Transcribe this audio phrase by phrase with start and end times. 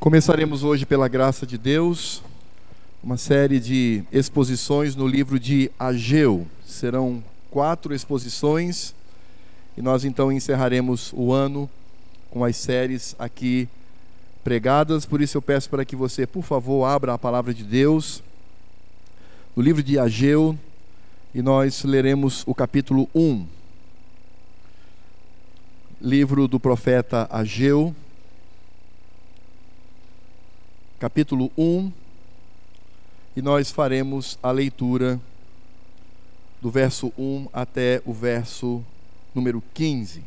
[0.00, 2.22] Começaremos hoje, pela graça de Deus,
[3.04, 6.46] uma série de exposições no livro de Ageu.
[6.64, 8.94] Serão quatro exposições
[9.76, 11.68] e nós então encerraremos o ano
[12.30, 13.68] com as séries aqui
[14.42, 15.04] pregadas.
[15.04, 18.22] Por isso eu peço para que você, por favor, abra a palavra de Deus
[19.54, 20.58] no livro de Ageu
[21.34, 23.44] e nós leremos o capítulo 1.
[26.00, 27.94] Livro do profeta Ageu
[31.00, 31.90] capítulo 1,
[33.34, 35.18] e nós faremos a leitura
[36.60, 38.84] do verso 1 até o verso
[39.34, 40.22] número 15.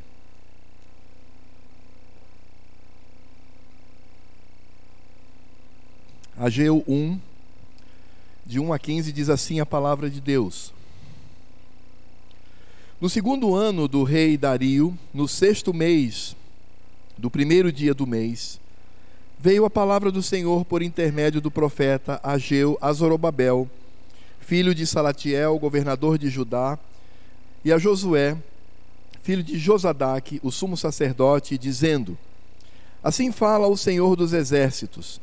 [6.35, 7.20] Ageu 1,
[8.43, 10.73] de 1 a 15, diz assim a palavra de Deus.
[12.99, 16.35] No segundo ano do rei Dario, no sexto mês,
[17.15, 18.59] do primeiro dia do mês,
[19.43, 23.70] veio a palavra do Senhor por intermédio do profeta Ageu a Zorobabel,
[24.40, 26.79] filho de Salatiel, governador de Judá,
[27.62, 28.37] e a Josué,
[29.21, 32.18] filho de Josadaque, o sumo sacerdote, dizendo:
[33.03, 35.20] Assim fala o Senhor dos exércitos.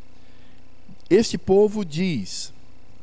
[1.08, 2.52] Este povo diz: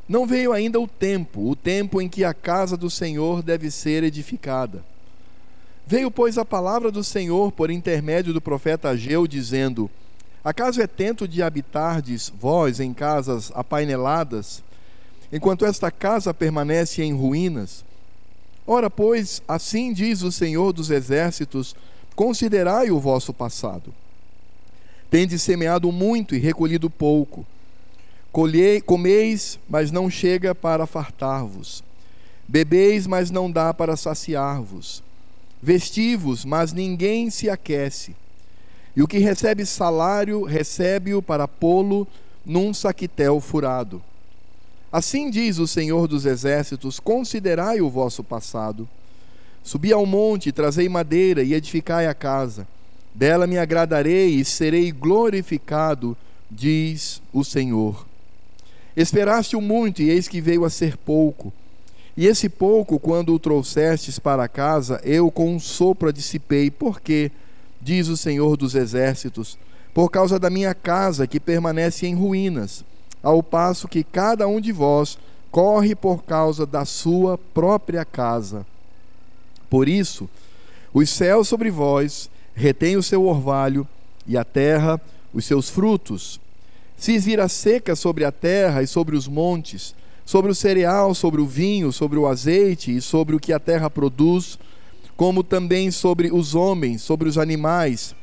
[0.07, 4.03] Não veio ainda o tempo, o tempo em que a casa do Senhor deve ser
[4.03, 4.85] edificada.
[5.83, 9.89] Veio, pois, a palavra do Senhor por intermédio do profeta Ageu, dizendo:
[10.47, 14.63] Acaso é tento de habitardes vós em casas apaineladas,
[15.29, 17.83] enquanto esta casa permanece em ruínas?
[18.65, 21.75] Ora, pois, assim diz o Senhor dos Exércitos:
[22.15, 23.93] considerai o vosso passado.
[25.11, 27.45] Tendes semeado muito e recolhido pouco.
[28.31, 31.83] Colhei, comeis, mas não chega para fartar-vos.
[32.47, 35.03] Bebeis, mas não dá para saciar-vos.
[35.61, 38.15] Vestivos, mas ninguém se aquece
[38.97, 42.07] e o que recebe salário, recebe-o para pô-lo
[42.43, 44.01] num saquitel furado.
[44.91, 48.89] Assim diz o Senhor dos Exércitos: Considerai o vosso passado.
[49.61, 52.67] Subi ao monte, trazei madeira e edificai a casa.
[53.13, 56.17] Dela me agradarei e serei glorificado,
[56.49, 58.03] diz o Senhor.
[58.95, 61.53] Esperaste o muito, e eis que veio a ser pouco.
[62.15, 66.71] E esse pouco, quando o trouxestes para casa, eu com um sopro a dissipei.
[66.71, 67.29] Por quê?
[67.81, 69.57] Diz o Senhor dos Exércitos,
[69.93, 72.85] por causa da minha casa que permanece em ruínas,
[73.23, 75.17] ao passo que cada um de vós
[75.49, 78.65] corre por causa da sua própria casa.
[79.69, 80.29] Por isso,
[80.93, 83.87] os céus sobre vós retêm o seu orvalho,
[84.27, 84.99] e a terra
[85.33, 86.39] os seus frutos.
[86.97, 89.95] Se vir a seca sobre a terra e sobre os montes,
[90.25, 93.89] sobre o cereal, sobre o vinho, sobre o azeite e sobre o que a terra
[93.89, 94.59] produz,
[95.17, 98.15] como também sobre os homens, sobre os animais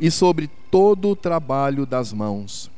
[0.00, 2.70] e sobre todo o trabalho das mãos.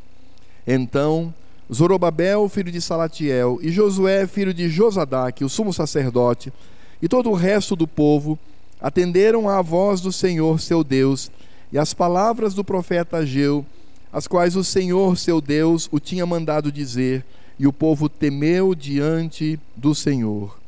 [0.66, 1.32] Então,
[1.72, 6.52] Zorobabel, filho de Salatiel, e Josué, filho de Josadaque, o sumo sacerdote,
[7.00, 8.36] e todo o resto do povo
[8.80, 11.30] atenderam à voz do Senhor, seu Deus,
[11.72, 13.64] e às palavras do profeta Ageu,
[14.12, 17.24] as quais o Senhor, seu Deus, o tinha mandado dizer,
[17.58, 20.65] e o povo temeu diante do Senhor.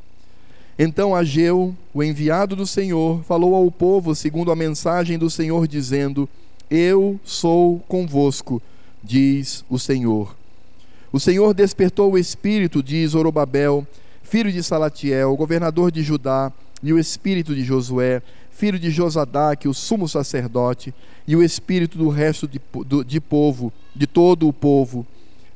[0.78, 6.28] Então Ageu, o enviado do Senhor, falou ao povo segundo a mensagem do Senhor, dizendo:
[6.70, 8.62] Eu sou convosco,
[9.02, 10.36] diz o Senhor.
[11.10, 13.84] O Senhor despertou o espírito de Zorobabel,
[14.22, 19.74] filho de Salatiel, governador de Judá, e o espírito de Josué, filho de Josadaque, o
[19.74, 20.94] sumo sacerdote,
[21.26, 22.60] e o espírito do resto de,
[23.04, 25.04] de povo, de todo o povo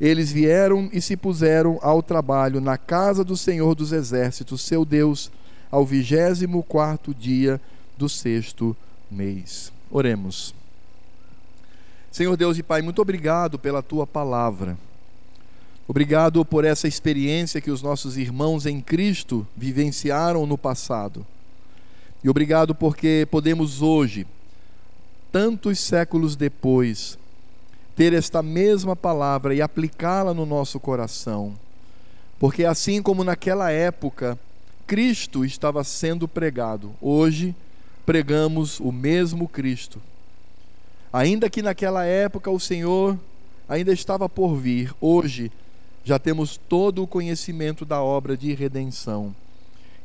[0.02, 5.30] eles vieram e se puseram ao trabalho na casa do Senhor dos Exércitos, seu Deus,
[5.70, 7.60] ao vigésimo quarto dia
[7.96, 8.76] do sexto
[9.08, 9.72] mês.
[9.88, 10.56] Oremos.
[12.10, 14.76] Senhor Deus e Pai, muito obrigado pela tua palavra.
[15.86, 21.24] Obrigado por essa experiência que os nossos irmãos em Cristo vivenciaram no passado.
[22.24, 24.26] E obrigado porque podemos hoje,
[25.30, 27.16] tantos séculos depois,
[27.94, 31.54] ter esta mesma palavra e aplicá-la no nosso coração.
[32.38, 34.38] Porque assim como naquela época
[34.86, 37.54] Cristo estava sendo pregado, hoje
[38.04, 40.00] pregamos o mesmo Cristo.
[41.12, 43.18] Ainda que naquela época o Senhor
[43.68, 45.52] ainda estava por vir, hoje
[46.04, 49.34] já temos todo o conhecimento da obra de redenção.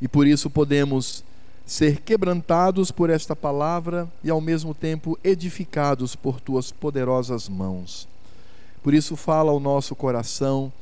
[0.00, 1.24] E por isso podemos
[1.68, 8.08] ser quebrantados por esta palavra e ao mesmo tempo edificados por tuas poderosas mãos.
[8.82, 10.72] Por isso, fala ao nosso coração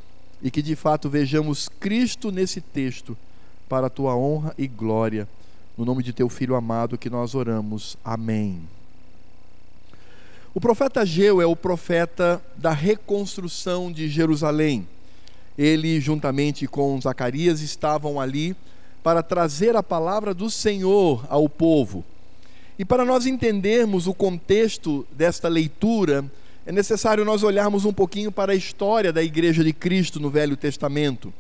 [0.40, 3.16] e que de fato vejamos Cristo nesse texto,
[3.68, 5.26] para a tua honra e glória.
[5.76, 7.96] No nome de teu Filho amado que nós oramos.
[8.04, 8.60] Amém.
[10.54, 14.86] O profeta Ageu é o profeta da reconstrução de Jerusalém.
[15.58, 18.54] Ele, juntamente com Zacarias, estavam ali
[19.06, 22.04] para trazer a palavra do Senhor ao povo.
[22.76, 26.24] E para nós entendermos o contexto desta leitura,
[26.66, 30.56] é necessário nós olharmos um pouquinho para a história da Igreja de Cristo no Velho
[30.56, 31.32] Testamento.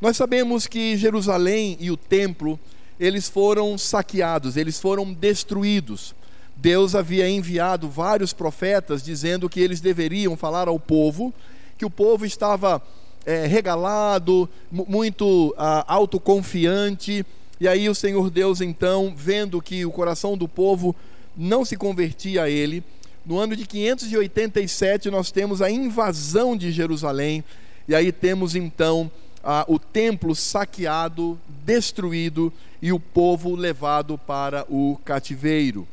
[0.00, 2.58] Nós sabemos que Jerusalém e o templo,
[2.98, 6.16] eles foram saqueados, eles foram destruídos.
[6.56, 11.32] Deus havia enviado vários profetas dizendo que eles deveriam falar ao povo,
[11.78, 12.82] que o povo estava
[13.28, 17.26] é, regalado, muito ah, autoconfiante.
[17.60, 20.96] E aí o Senhor Deus, então, vendo que o coração do povo
[21.36, 22.82] não se convertia a Ele,
[23.26, 27.44] no ano de 587 nós temos a invasão de Jerusalém,
[27.86, 29.10] e aí temos então
[29.44, 35.86] ah, o templo saqueado, destruído e o povo levado para o cativeiro.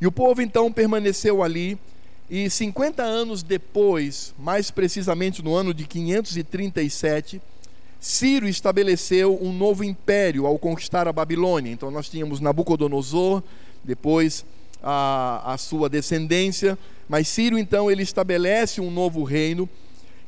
[0.00, 1.78] E o povo então permaneceu ali,
[2.28, 7.40] e 50 anos depois, mais precisamente no ano de 537,
[8.00, 11.70] Ciro estabeleceu um novo império ao conquistar a Babilônia.
[11.70, 13.42] Então nós tínhamos Nabucodonosor,
[13.82, 14.44] depois
[14.82, 16.78] a, a sua descendência,
[17.08, 19.68] mas Ciro então ele estabelece um novo reino.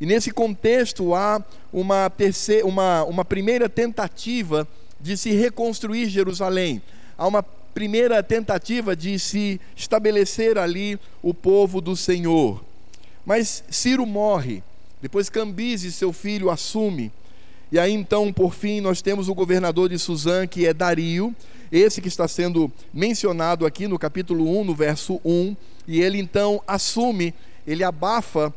[0.01, 4.69] E nesse contexto há uma, terceira, uma, uma primeira tentativa
[5.01, 6.83] de se reconstruir Jerusalém.
[7.17, 7.43] Há uma
[7.77, 12.65] primeira tentativa de se estabelecer ali o povo do Senhor.
[13.23, 14.63] Mas Ciro morre,
[15.03, 17.13] depois Cambises, seu filho, assume.
[17.71, 21.37] E aí então, por fim, nós temos o governador de Suzã, que é Dario,
[21.71, 25.55] esse que está sendo mencionado aqui no capítulo 1, no verso 1,
[25.87, 27.35] e ele então assume,
[27.67, 28.55] ele abafa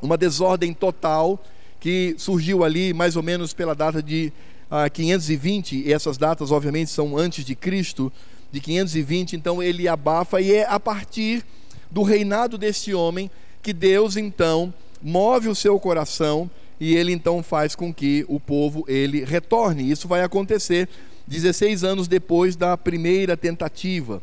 [0.00, 1.44] uma desordem total
[1.80, 4.32] que surgiu ali mais ou menos pela data de
[4.70, 8.12] ah, 520, e essas datas obviamente são antes de Cristo,
[8.50, 11.44] de 520, então ele abafa, e é a partir
[11.90, 13.30] do reinado deste homem
[13.62, 14.72] que Deus então
[15.02, 19.90] move o seu coração e ele então faz com que o povo ele retorne.
[19.90, 20.88] Isso vai acontecer
[21.26, 24.22] 16 anos depois da primeira tentativa.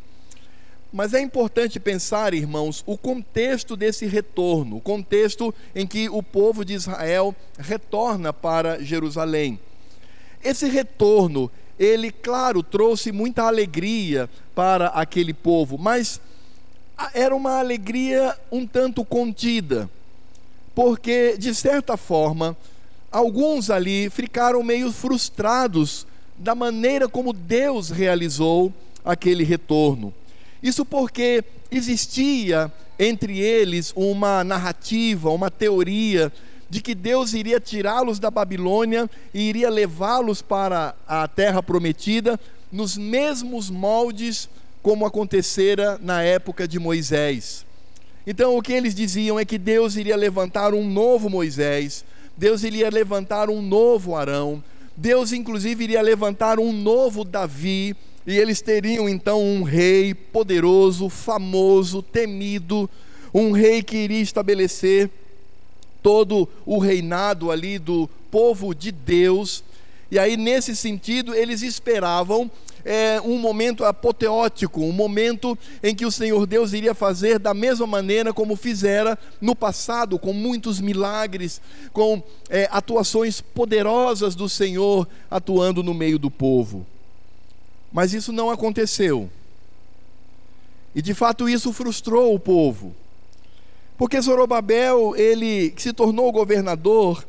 [0.92, 6.64] Mas é importante pensar, irmãos, o contexto desse retorno, o contexto em que o povo
[6.64, 9.58] de Israel retorna para Jerusalém.
[10.42, 16.20] Esse retorno ele, claro, trouxe muita alegria para aquele povo, mas
[17.12, 19.90] era uma alegria um tanto contida,
[20.74, 22.56] porque, de certa forma,
[23.10, 26.06] alguns ali ficaram meio frustrados
[26.36, 28.72] da maneira como Deus realizou
[29.04, 30.12] aquele retorno.
[30.62, 36.32] Isso porque existia entre eles uma narrativa, uma teoria
[36.74, 42.38] de que Deus iria tirá-los da Babilônia e iria levá-los para a terra prometida
[42.72, 44.48] nos mesmos moldes
[44.82, 47.64] como acontecera na época de Moisés.
[48.26, 52.04] Então, o que eles diziam é que Deus iria levantar um novo Moisés,
[52.36, 54.60] Deus iria levantar um novo Arão,
[54.96, 57.94] Deus, inclusive, iria levantar um novo Davi,
[58.26, 62.90] e eles teriam então um rei poderoso, famoso, temido,
[63.32, 65.08] um rei que iria estabelecer
[66.04, 69.64] todo o reinado ali do povo de Deus.
[70.10, 72.50] E aí, nesse sentido, eles esperavam
[72.84, 77.86] é, um momento apoteótico, um momento em que o Senhor Deus iria fazer da mesma
[77.86, 81.58] maneira como fizera no passado, com muitos milagres,
[81.90, 86.86] com é, atuações poderosas do Senhor atuando no meio do povo.
[87.90, 89.30] Mas isso não aconteceu.
[90.94, 92.94] E de fato isso frustrou o povo.
[93.96, 97.24] Porque Zorobabel, ele que se tornou governador,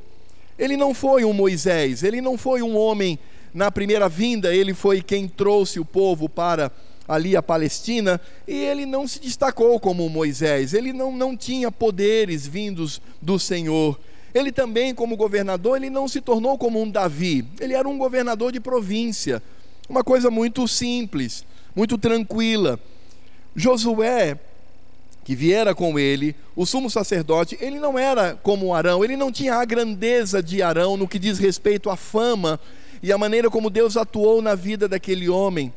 [0.57, 3.19] ele não foi um Moisés, ele não foi um homem
[3.53, 6.71] na primeira vinda, ele foi quem trouxe o povo para
[7.07, 12.47] ali a Palestina, e ele não se destacou como Moisés, ele não, não tinha poderes
[12.47, 13.99] vindos do Senhor.
[14.33, 18.51] Ele também, como governador, ele não se tornou como um Davi, ele era um governador
[18.51, 19.41] de província,
[19.87, 21.45] uma coisa muito simples,
[21.75, 22.79] muito tranquila.
[23.55, 24.37] Josué,
[25.25, 29.55] que viera com ele, o sumo sacerdote, ele não era como Arão, ele não tinha
[29.55, 32.59] a grandeza de Arão no que diz respeito à fama
[33.01, 35.73] e à maneira como Deus atuou na vida daquele homem.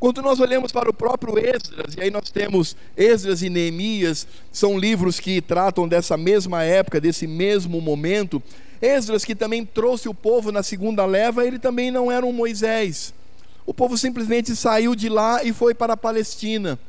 [0.00, 4.76] Quando nós olhamos para o próprio Esdras, e aí nós temos Esdras e Neemias, são
[4.76, 8.42] livros que tratam dessa mesma época, desse mesmo momento.
[8.80, 13.14] Esdras, que também trouxe o povo na segunda leva, ele também não era um Moisés.
[13.64, 16.80] O povo simplesmente saiu de lá e foi para a Palestina.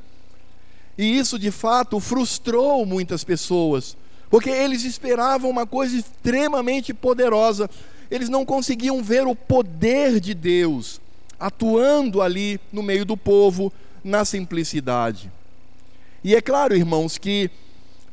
[0.97, 3.97] E isso de fato frustrou muitas pessoas,
[4.29, 7.69] porque eles esperavam uma coisa extremamente poderosa,
[8.09, 11.01] eles não conseguiam ver o poder de Deus
[11.43, 13.69] atuando ali no meio do povo,
[14.01, 15.29] na simplicidade.
[16.23, 17.51] E é claro, irmãos, que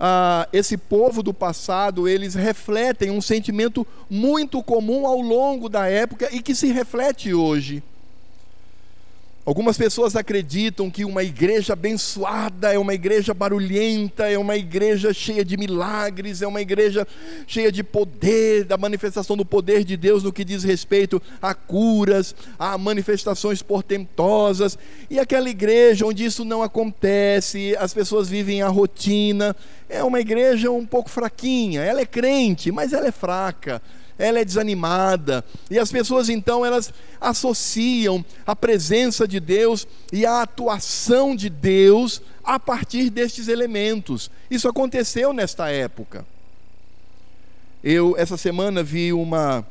[0.01, 6.29] ah, esse povo do passado, eles refletem um sentimento muito comum ao longo da época
[6.33, 7.85] e que se reflete hoje.
[9.51, 15.45] Algumas pessoas acreditam que uma igreja abençoada é uma igreja barulhenta, é uma igreja cheia
[15.45, 17.05] de milagres, é uma igreja
[17.49, 22.33] cheia de poder, da manifestação do poder de Deus no que diz respeito a curas,
[22.57, 24.79] a manifestações portentosas.
[25.11, 29.57] E aquela igreja onde isso não acontece, as pessoas vivem a rotina,
[29.89, 31.83] é uma igreja um pouco fraquinha.
[31.83, 33.83] Ela é crente, mas ela é fraca
[34.21, 35.45] ela é desanimada.
[35.71, 42.23] E as pessoas então elas associam a presença de Deus e a atuação de Deus
[42.45, 44.31] a partir destes elementos.
[44.51, 46.27] Isso aconteceu nesta época.
[47.83, 49.67] Eu essa semana vi uma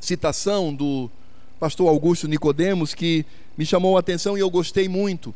[0.00, 1.08] citação do
[1.60, 3.24] pastor Augusto Nicodemos que
[3.56, 5.32] me chamou a atenção e eu gostei muito.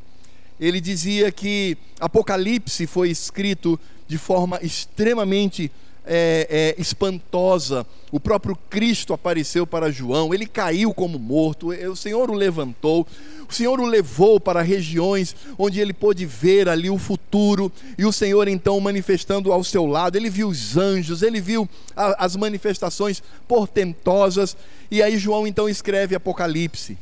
[0.59, 5.71] Ele dizia que Apocalipse foi escrito de forma extremamente
[6.07, 7.87] é, é, espantosa.
[8.13, 13.07] O próprio Cristo apareceu para João, ele caiu como morto, o Senhor o levantou,
[13.49, 18.13] o Senhor o levou para regiões onde ele pôde ver ali o futuro, e o
[18.13, 23.23] Senhor então manifestando ao seu lado, ele viu os anjos, ele viu a, as manifestações
[23.49, 24.57] portentosas,
[24.91, 26.97] e aí João então escreve Apocalipse.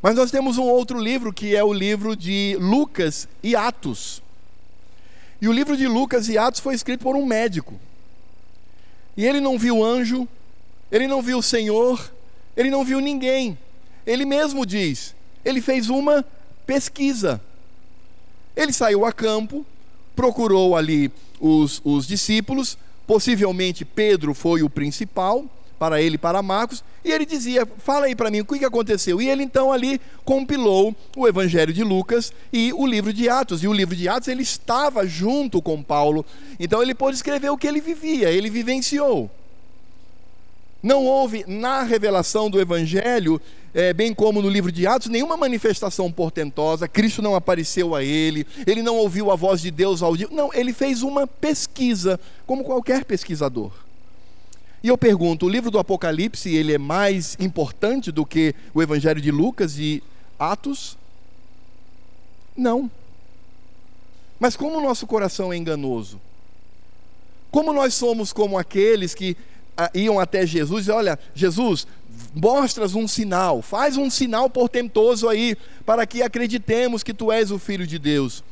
[0.00, 4.22] Mas nós temos um outro livro que é o livro de Lucas e Atos.
[5.40, 7.78] E o livro de Lucas e Atos foi escrito por um médico.
[9.16, 10.26] E ele não viu anjo,
[10.90, 12.12] ele não viu o Senhor,
[12.56, 13.58] ele não viu ninguém.
[14.06, 15.14] Ele mesmo diz,
[15.44, 16.24] ele fez uma
[16.66, 17.40] pesquisa.
[18.56, 19.64] Ele saiu a campo,
[20.16, 22.76] procurou ali os, os discípulos,
[23.06, 25.44] possivelmente Pedro foi o principal,
[25.78, 29.22] para ele e para Marcos, e ele dizia: Fala aí para mim o que aconteceu.
[29.22, 33.62] E ele então ali compilou o Evangelho de Lucas e o livro de Atos.
[33.62, 36.24] E o livro de Atos ele estava junto com Paulo,
[36.58, 39.30] então ele pôde escrever o que ele vivia, ele vivenciou.
[40.80, 43.40] Não houve na revelação do Evangelho,
[43.74, 46.86] é, bem como no livro de Atos, nenhuma manifestação portentosa.
[46.86, 50.34] Cristo não apareceu a ele, ele não ouviu a voz de Deus audível.
[50.34, 53.72] Não, ele fez uma pesquisa, como qualquer pesquisador.
[54.82, 59.20] E eu pergunto, o livro do Apocalipse, ele é mais importante do que o Evangelho
[59.20, 60.02] de Lucas e
[60.38, 60.96] Atos?
[62.56, 62.90] Não.
[64.38, 66.20] Mas como o nosso coração é enganoso?
[67.50, 69.36] Como nós somos como aqueles que
[69.76, 71.86] ah, iam até Jesus e olha, Jesus,
[72.34, 77.58] mostras um sinal, faz um sinal portentoso aí, para que acreditemos que tu és o
[77.58, 78.44] Filho de Deus.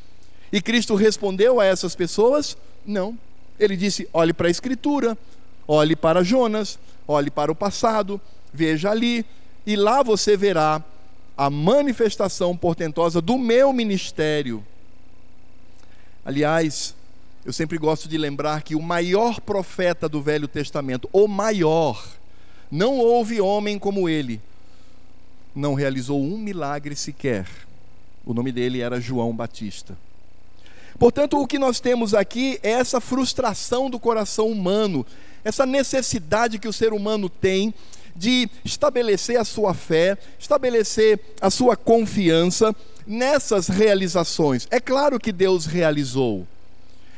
[0.52, 2.56] E Cristo respondeu a essas pessoas?
[2.84, 3.18] Não.
[3.58, 5.16] Ele disse: olhe para a Escritura,
[5.68, 8.20] Olhe para Jonas, olhe para o passado,
[8.52, 9.24] veja ali,
[9.66, 10.82] e lá você verá
[11.36, 14.64] a manifestação portentosa do meu ministério.
[16.24, 16.94] Aliás,
[17.44, 22.04] eu sempre gosto de lembrar que o maior profeta do Velho Testamento, o maior,
[22.70, 24.40] não houve homem como ele,
[25.54, 27.46] não realizou um milagre sequer.
[28.24, 29.96] O nome dele era João Batista.
[30.98, 35.06] Portanto, o que nós temos aqui é essa frustração do coração humano,
[35.46, 37.72] essa necessidade que o ser humano tem
[38.16, 42.74] de estabelecer a sua fé, estabelecer a sua confiança
[43.06, 44.66] nessas realizações.
[44.72, 46.44] É claro que Deus realizou.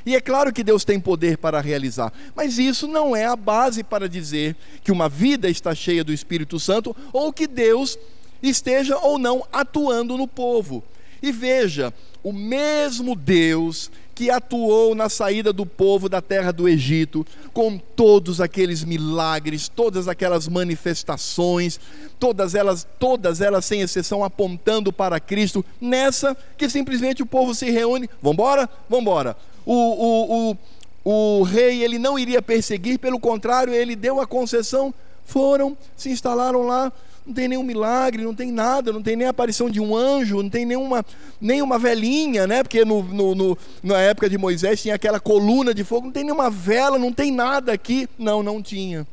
[0.05, 3.83] E é claro que Deus tem poder para realizar, mas isso não é a base
[3.83, 4.55] para dizer
[4.85, 7.99] que uma vida está cheia do Espírito Santo ou que Deus
[8.43, 10.85] esteja ou não atuando no povo.
[11.23, 17.25] E veja, o mesmo Deus que atuou na saída do povo da terra do Egito,
[17.53, 21.79] com todos aqueles milagres, todas aquelas manifestações,
[22.19, 27.71] todas elas, todas elas sem exceção apontando para Cristo, nessa que simplesmente o povo se
[27.71, 29.37] reúne, vamos embora.
[29.65, 30.57] O, o,
[31.05, 34.93] o, o rei ele não iria perseguir, pelo contrário, ele deu a concessão,
[35.25, 36.93] foram, se instalaram lá,
[37.29, 40.43] não tem nenhum milagre, não tem nada, não tem nem a aparição de um anjo,
[40.43, 41.05] não tem nenhuma,
[41.39, 42.63] nenhuma velhinha, né?
[42.63, 46.25] Porque no, no, no, na época de Moisés tinha aquela coluna de fogo, não tem
[46.25, 48.09] nenhuma vela, não tem nada aqui.
[48.19, 49.07] Não, não tinha.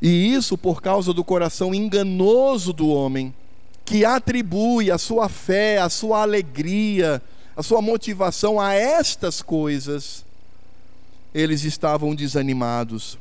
[0.00, 3.34] E isso por causa do coração enganoso do homem,
[3.84, 7.20] que atribui a sua fé, a sua alegria,
[7.56, 10.24] a sua motivação a estas coisas,
[11.34, 13.18] eles estavam desanimados.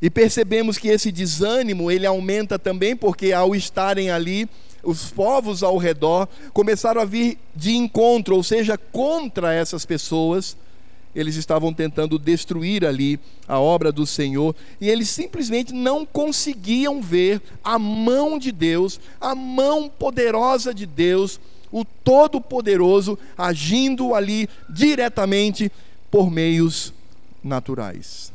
[0.00, 4.48] E percebemos que esse desânimo, ele aumenta também porque ao estarem ali,
[4.82, 10.56] os povos ao redor começaram a vir de encontro, ou seja, contra essas pessoas.
[11.14, 17.40] Eles estavam tentando destruir ali a obra do Senhor e eles simplesmente não conseguiam ver
[17.64, 21.40] a mão de Deus, a mão poderosa de Deus
[21.70, 25.70] o Todo-Poderoso agindo ali diretamente
[26.10, 26.92] por meios
[27.42, 28.32] naturais.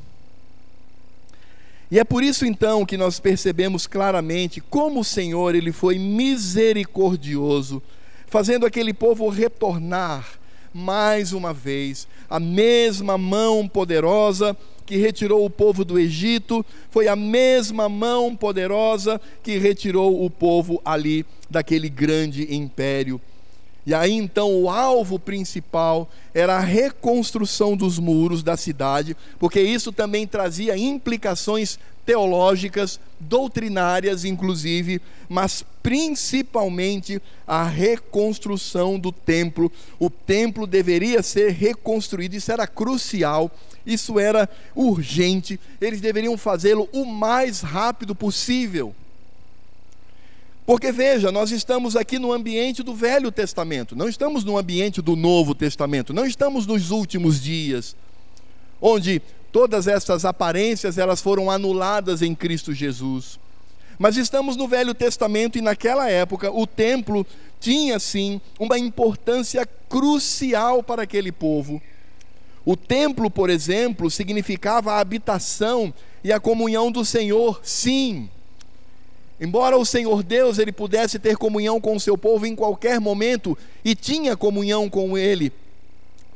[1.93, 7.83] E é por isso então que nós percebemos claramente como o Senhor ele foi misericordioso,
[8.25, 10.27] fazendo aquele povo retornar
[10.73, 12.07] mais uma vez.
[12.27, 14.57] A mesma mão poderosa
[14.87, 20.81] que retirou o povo do Egito foi a mesma mão poderosa que retirou o povo
[20.83, 23.21] ali daquele grande império.
[23.85, 29.91] E aí então o alvo principal era a reconstrução dos muros da cidade, porque isso
[29.91, 39.71] também trazia implicações teológicas, doutrinárias, inclusive, mas principalmente a reconstrução do templo.
[39.99, 43.51] O templo deveria ser reconstruído, isso era crucial,
[43.85, 48.93] isso era urgente, eles deveriam fazê-lo o mais rápido possível.
[50.65, 55.15] Porque veja, nós estamos aqui no ambiente do Velho Testamento, não estamos no ambiente do
[55.15, 57.95] Novo Testamento, não estamos nos últimos dias,
[58.81, 59.21] onde
[59.53, 63.39] Todas essas aparências elas foram anuladas em Cristo Jesus.
[63.99, 67.23] Mas estamos no Velho Testamento e naquela época o templo
[67.59, 71.79] tinha sim uma importância crucial para aquele povo.
[72.65, 75.93] O templo, por exemplo, significava a habitação
[76.23, 78.27] e a comunhão do Senhor, sim.
[79.43, 83.57] Embora o Senhor Deus ele pudesse ter comunhão com o seu povo em qualquer momento
[83.83, 85.51] e tinha comunhão com ele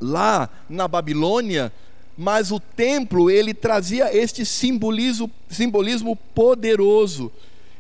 [0.02, 1.72] lá na Babilônia,
[2.18, 7.32] mas o templo ele trazia este simbolismo, simbolismo poderoso.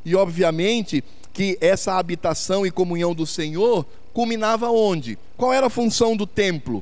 [0.06, 1.04] E obviamente
[1.34, 5.20] que essa habitação e comunhão do Senhor culminava onde?
[5.36, 6.82] Qual era a função do templo?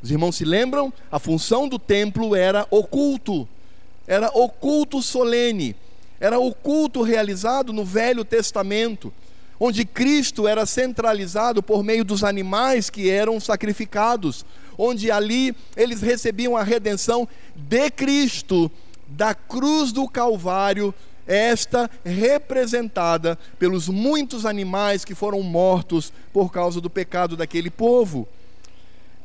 [0.00, 0.92] Os irmãos se lembram?
[1.10, 3.48] A função do templo era oculto.
[4.06, 5.74] Era oculto solene.
[6.20, 9.12] Era o culto realizado no Velho Testamento,
[9.58, 14.44] onde Cristo era centralizado por meio dos animais que eram sacrificados,
[14.76, 18.70] onde ali eles recebiam a redenção de Cristo,
[19.08, 20.94] da cruz do Calvário,
[21.26, 28.26] esta representada pelos muitos animais que foram mortos por causa do pecado daquele povo.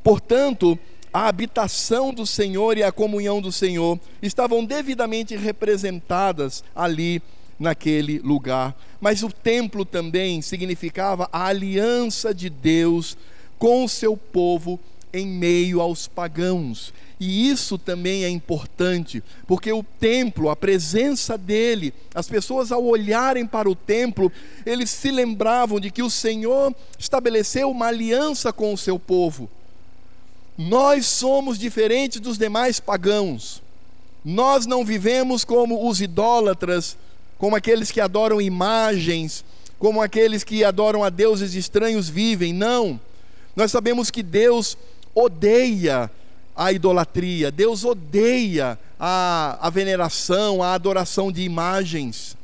[0.04, 0.78] Portanto,
[1.16, 7.22] a habitação do Senhor e a comunhão do Senhor estavam devidamente representadas ali
[7.58, 8.76] naquele lugar.
[9.00, 13.18] Mas o templo também significava a aliança de Deus
[13.58, 14.78] com o seu povo
[15.14, 16.94] em meio aos pagãos.
[17.18, 23.48] E isso também é importante, porque o templo, a presença dele, as pessoas ao olharem
[23.48, 24.30] para o templo,
[24.66, 29.50] eles se lembravam de que o Senhor estabeleceu uma aliança com o seu povo.
[30.58, 33.62] Nós somos diferentes dos demais pagãos.
[34.24, 36.98] Nós não vivemos como os idólatras,
[37.38, 39.44] como aqueles que adoram imagens,
[39.78, 42.54] como aqueles que adoram a deuses estranhos vivem.
[42.54, 43.00] Não.
[43.56, 44.78] Nós sabemos que Deus
[45.14, 46.10] odeia
[46.56, 52.38] a idolatria, Deus odeia a, a veneração, a adoração de imagens.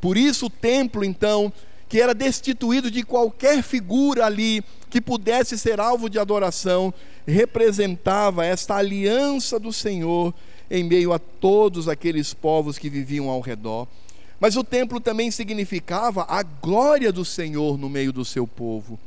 [0.00, 1.52] Por isso, o templo, então,
[1.88, 6.92] que era destituído de qualquer figura ali que pudesse ser alvo de adoração,
[7.26, 10.32] representava esta aliança do Senhor
[10.70, 13.86] em meio a todos aqueles povos que viviam ao redor.
[14.40, 18.98] Mas o templo também significava a glória do Senhor no meio do seu povo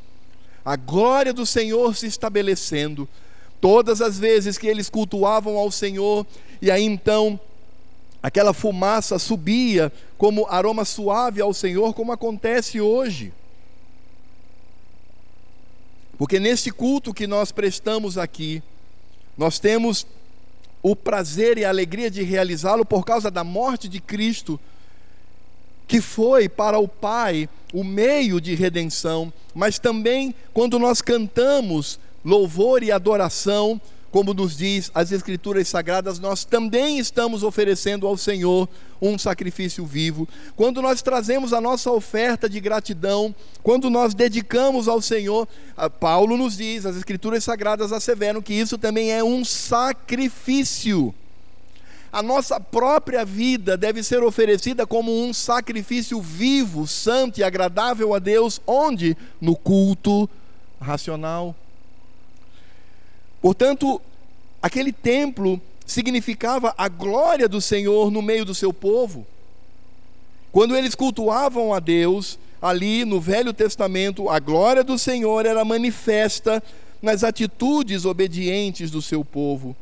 [0.68, 3.08] a glória do Senhor se estabelecendo.
[3.62, 6.28] Todas as vezes que eles cultuavam ao Senhor,
[6.62, 7.40] e aí então
[8.22, 13.34] aquela fumaça subia como aroma suave ao Senhor, como acontece hoje.
[16.18, 18.62] Porque nesse culto que nós prestamos aqui,
[19.38, 20.08] nós temos
[20.82, 24.60] o prazer e a alegria de realizá-lo por causa da morte de Cristo
[25.88, 32.84] que foi para o Pai o meio de redenção, mas também quando nós cantamos louvor
[32.84, 33.80] e adoração,
[34.12, 38.68] como nos diz as Escrituras Sagradas, nós também estamos oferecendo ao Senhor
[39.02, 40.28] um sacrifício vivo.
[40.56, 45.48] Quando nós trazemos a nossa oferta de gratidão, quando nós dedicamos ao Senhor,
[46.00, 51.14] Paulo nos diz, as Escrituras Sagradas asseveram que isso também é um sacrifício
[52.12, 58.20] a nossa própria vida deve ser oferecida como um sacrifício vivo, santo e agradável a
[58.20, 59.16] Deus, onde?
[59.42, 60.30] No culto
[60.80, 61.56] racional.
[63.48, 64.02] Portanto,
[64.62, 69.26] aquele templo significava a glória do Senhor no meio do seu povo.
[70.52, 76.62] Quando eles cultuavam a Deus, ali no Velho Testamento, a glória do Senhor era manifesta
[77.02, 79.74] nas atitudes obedientes do seu povo.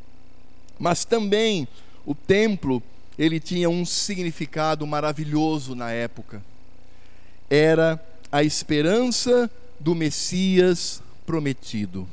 [0.77, 1.67] Mas também
[2.05, 2.83] o templo,
[3.17, 6.39] ele tinha um significado maravilhoso na época.
[7.49, 7.99] Era
[8.31, 9.49] a esperança
[9.79, 12.07] do Messias prometido.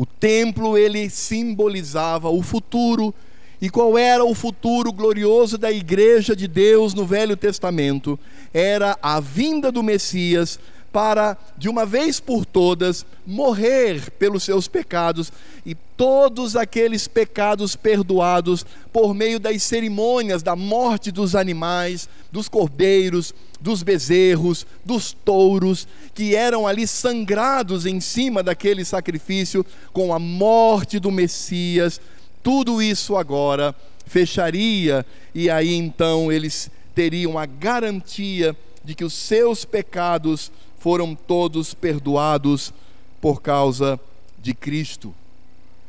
[0.00, 3.14] O templo ele simbolizava o futuro.
[3.60, 8.18] E qual era o futuro glorioso da igreja de Deus no Velho Testamento?
[8.54, 10.58] Era a vinda do Messias
[10.92, 15.32] para, de uma vez por todas, morrer pelos seus pecados
[15.64, 23.34] e todos aqueles pecados perdoados por meio das cerimônias da morte dos animais, dos cordeiros,
[23.60, 30.98] dos bezerros, dos touros, que eram ali sangrados em cima daquele sacrifício com a morte
[30.98, 32.00] do Messias.
[32.42, 33.74] Tudo isso agora
[34.06, 40.50] fecharia e aí então eles teriam a garantia de que os seus pecados
[40.80, 42.72] foram todos perdoados
[43.20, 44.00] por causa
[44.42, 45.14] de Cristo.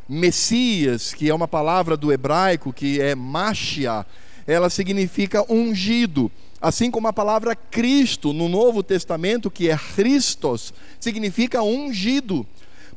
[0.08, 4.06] Messias, que é uma palavra do hebraico que é Machia,
[4.46, 6.30] ela significa ungido.
[6.62, 12.46] Assim como a palavra Cristo no Novo Testamento, que é Christos, significa ungido.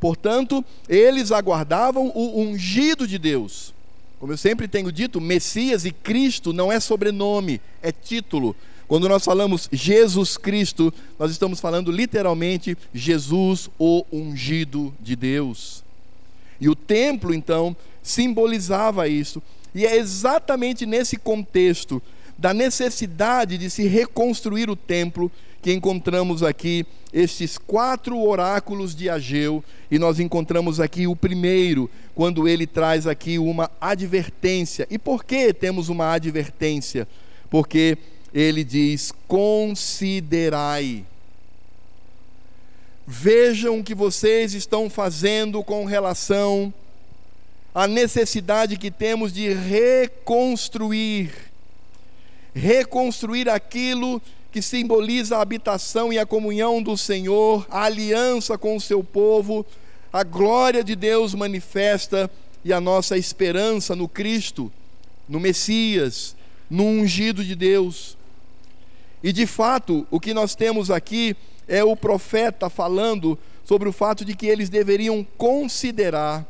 [0.00, 3.72] Portanto, eles aguardavam o ungido de Deus.
[4.18, 8.56] Como eu sempre tenho dito, Messias e Cristo não é sobrenome, é título.
[8.86, 15.82] Quando nós falamos Jesus Cristo, nós estamos falando literalmente Jesus, o ungido de Deus.
[16.60, 19.42] E o templo, então, simbolizava isso.
[19.74, 22.00] E é exatamente nesse contexto
[22.36, 25.30] da necessidade de se reconstruir o templo
[25.62, 32.48] que encontramos aqui estes quatro oráculos de Ageu, e nós encontramos aqui o primeiro, quando
[32.48, 34.86] ele traz aqui uma advertência.
[34.90, 37.06] E por que temos uma advertência?
[37.48, 37.96] Porque
[38.34, 41.04] ele diz: considerai.
[43.06, 46.74] Vejam o que vocês estão fazendo com relação
[47.72, 51.30] à necessidade que temos de reconstruir.
[52.54, 54.20] Reconstruir aquilo
[54.50, 59.66] que simboliza a habitação e a comunhão do Senhor, a aliança com o seu povo,
[60.12, 62.30] a glória de Deus manifesta
[62.64, 64.72] e a nossa esperança no Cristo,
[65.28, 66.36] no Messias,
[66.70, 68.16] no ungido de Deus.
[69.24, 71.34] E de fato, o que nós temos aqui
[71.66, 76.46] é o profeta falando sobre o fato de que eles deveriam considerar.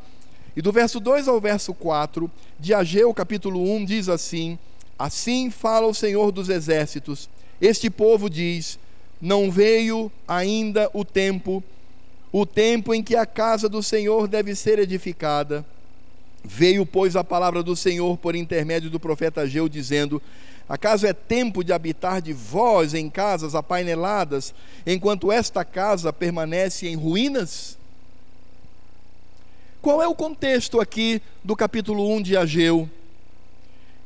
[0.57, 4.59] E do verso 2 ao verso 4 de Ageu, capítulo 1, diz assim:
[4.99, 7.29] Assim fala o Senhor dos exércitos:
[7.61, 8.77] Este povo diz:
[9.21, 11.63] Não veio ainda o tempo,
[12.29, 15.65] o tempo em que a casa do Senhor deve ser edificada.
[16.43, 20.21] Veio, pois, a palavra do Senhor por intermédio do profeta Ageu, dizendo:
[20.67, 24.53] Acaso é tempo de habitar de vós em casas apaineladas,
[24.85, 27.77] enquanto esta casa permanece em ruínas?
[29.79, 32.89] Qual é o contexto aqui do capítulo 1 de Ageu?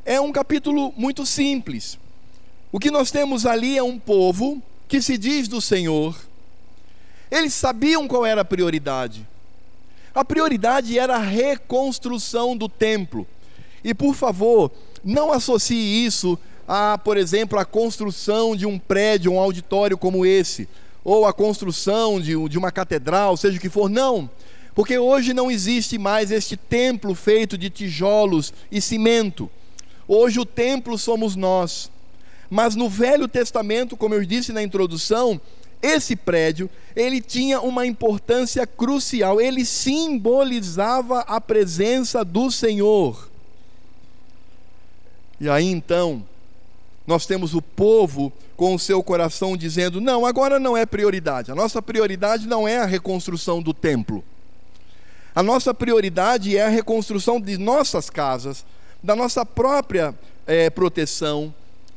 [0.03, 1.97] É um capítulo muito simples.
[2.71, 6.19] O que nós temos ali é um povo que se diz do Senhor.
[7.31, 9.25] Eles sabiam qual era a prioridade.
[10.13, 13.25] A prioridade era a reconstrução do templo.
[13.81, 14.71] E por favor,
[15.03, 20.67] não associe isso a, por exemplo, a construção de um prédio, um auditório como esse,
[21.03, 23.89] ou a construção de, de uma catedral, seja o que for.
[23.89, 24.29] Não,
[24.75, 29.49] porque hoje não existe mais este templo feito de tijolos e cimento.
[30.07, 31.91] Hoje o templo somos nós.
[32.49, 35.39] Mas no Velho Testamento, como eu disse na introdução,
[35.81, 43.29] esse prédio, ele tinha uma importância crucial, ele simbolizava a presença do Senhor.
[45.39, 46.23] E aí então,
[47.07, 51.51] nós temos o povo com o seu coração dizendo: não, agora não é prioridade.
[51.51, 54.23] A nossa prioridade não é a reconstrução do templo.
[55.33, 58.65] A nossa prioridade é a reconstrução de nossas casas,
[59.01, 60.13] da nossa própria
[60.45, 61.53] é, proteção,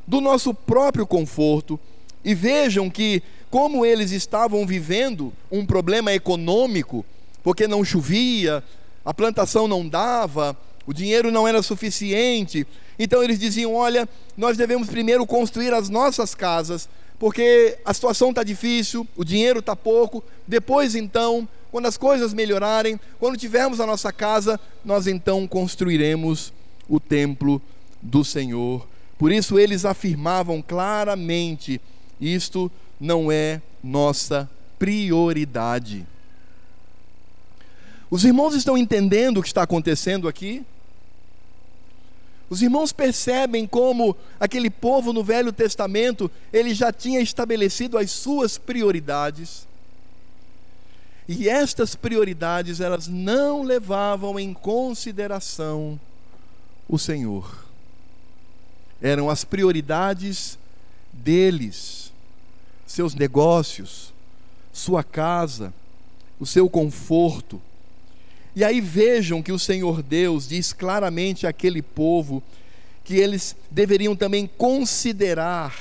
[0.07, 1.79] do nosso próprio conforto.
[2.23, 7.05] E vejam que, como eles estavam vivendo um problema econômico,
[7.43, 8.63] porque não chovia,
[9.03, 12.65] a plantação não dava, o dinheiro não era suficiente.
[12.97, 16.87] Então eles diziam: olha, nós devemos primeiro construir as nossas casas,
[17.19, 20.23] porque a situação está difícil, o dinheiro está pouco.
[20.47, 26.53] Depois, então, quando as coisas melhorarem, quando tivermos a nossa casa, nós então construiremos
[26.87, 27.61] o templo
[28.01, 28.87] do Senhor.
[29.17, 31.79] Por isso eles afirmavam claramente:
[32.19, 36.05] isto não é nossa prioridade.
[38.09, 40.63] Os irmãos estão entendendo o que está acontecendo aqui?
[42.49, 48.57] Os irmãos percebem como aquele povo no Velho Testamento, ele já tinha estabelecido as suas
[48.57, 49.67] prioridades.
[51.27, 55.99] E estas prioridades, elas não levavam em consideração
[56.87, 57.65] o Senhor.
[59.01, 60.57] Eram as prioridades
[61.11, 62.11] deles,
[62.85, 64.13] seus negócios,
[64.71, 65.73] sua casa,
[66.39, 67.61] o seu conforto.
[68.55, 72.43] E aí vejam que o Senhor Deus diz claramente àquele povo
[73.03, 75.75] que eles deveriam também considerar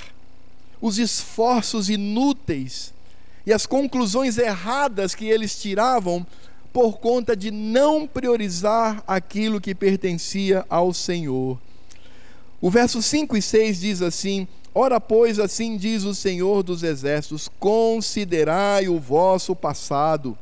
[0.81, 2.93] os esforços inúteis
[3.47, 6.27] e as conclusões erradas que eles tiravam
[6.73, 11.59] por conta de não priorizar aquilo que pertencia ao Senhor.
[12.61, 17.49] O verso 5 e 6 diz assim: Ora, pois, assim diz o Senhor dos Exércitos:
[17.61, 20.39] considerai o vosso passado.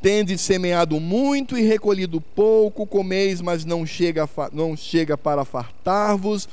[0.00, 6.48] Tendes semeado muito e recolhido pouco, comeis, mas não chega, não chega para fartar-vos,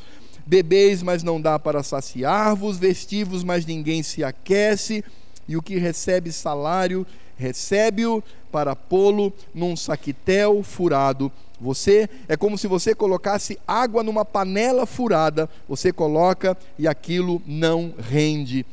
[0.46, 5.04] bebeis, mas não dá para saciar-vos, vestivos, mas ninguém se aquece,
[5.48, 7.06] e o que recebe salário,
[7.38, 11.32] recebe-o para pô-lo num saquitel furado.
[11.60, 17.94] Você é como se você colocasse água numa panela furada, você coloca e aquilo não
[17.98, 18.66] rende.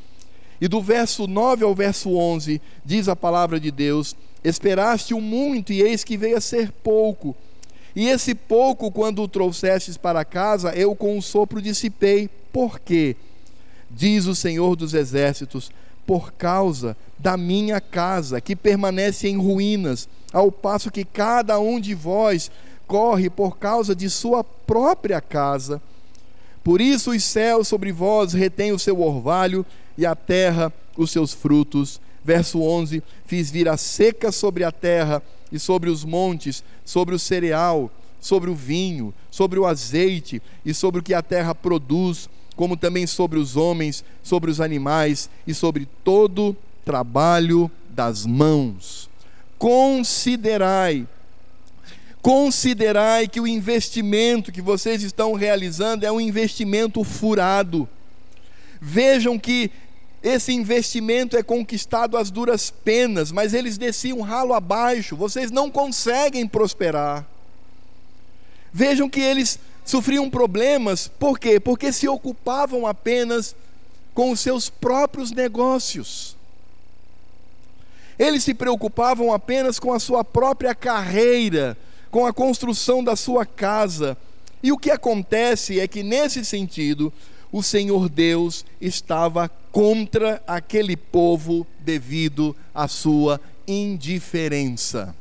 [0.60, 5.72] E do verso 9 ao verso 11, diz a palavra de Deus: Esperaste o muito,
[5.72, 7.36] e eis que veio a ser pouco.
[7.94, 12.28] E esse pouco, quando o trouxestes para casa, eu com um sopro dissipei.
[12.52, 13.16] Por quê?
[13.90, 15.70] Diz o Senhor dos Exércitos:
[16.06, 21.94] Por causa da minha casa, que permanece em ruínas, ao passo que cada um de
[21.94, 22.50] vós
[22.86, 25.80] corre por causa de sua própria casa.
[26.64, 29.64] Por isso os céus sobre vós retêm o seu orvalho
[29.96, 32.00] e a terra os seus frutos.
[32.24, 37.18] Verso 11: Fiz vir a seca sobre a terra e sobre os montes, sobre o
[37.18, 42.76] cereal, sobre o vinho, sobre o azeite e sobre o que a terra produz, como
[42.76, 49.10] também sobre os homens, sobre os animais e sobre todo trabalho das mãos.
[49.58, 51.06] Considerai
[52.22, 57.88] Considerai que o investimento que vocês estão realizando é um investimento furado.
[58.80, 59.72] Vejam que
[60.22, 66.46] esse investimento é conquistado às duras penas, mas eles desciam ralo abaixo, vocês não conseguem
[66.46, 67.26] prosperar.
[68.72, 71.58] Vejam que eles sofriam problemas, por quê?
[71.58, 73.56] Porque se ocupavam apenas
[74.14, 76.36] com os seus próprios negócios.
[78.18, 81.76] Eles se preocupavam apenas com a sua própria carreira,
[82.10, 84.16] com a construção da sua casa.
[84.62, 87.12] E o que acontece é que, nesse sentido,
[87.52, 93.38] o Senhor Deus estava contra aquele povo devido à sua
[93.68, 95.14] indiferença.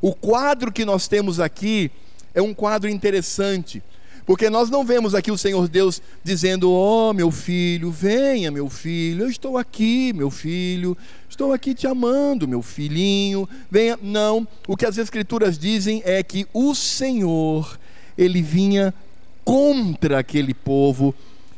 [0.00, 1.90] O quadro que nós temos aqui
[2.34, 3.82] é um quadro interessante,
[4.24, 9.24] porque nós não vemos aqui o Senhor Deus dizendo: "Oh, meu filho, venha, meu filho,
[9.24, 10.96] eu estou aqui, meu filho,
[11.28, 13.98] estou aqui te amando, meu filhinho, venha".
[14.00, 17.78] Não, o que as escrituras dizem é que o Senhor,
[18.16, 18.94] ele vinha
[19.48, 21.14] contra aquele povo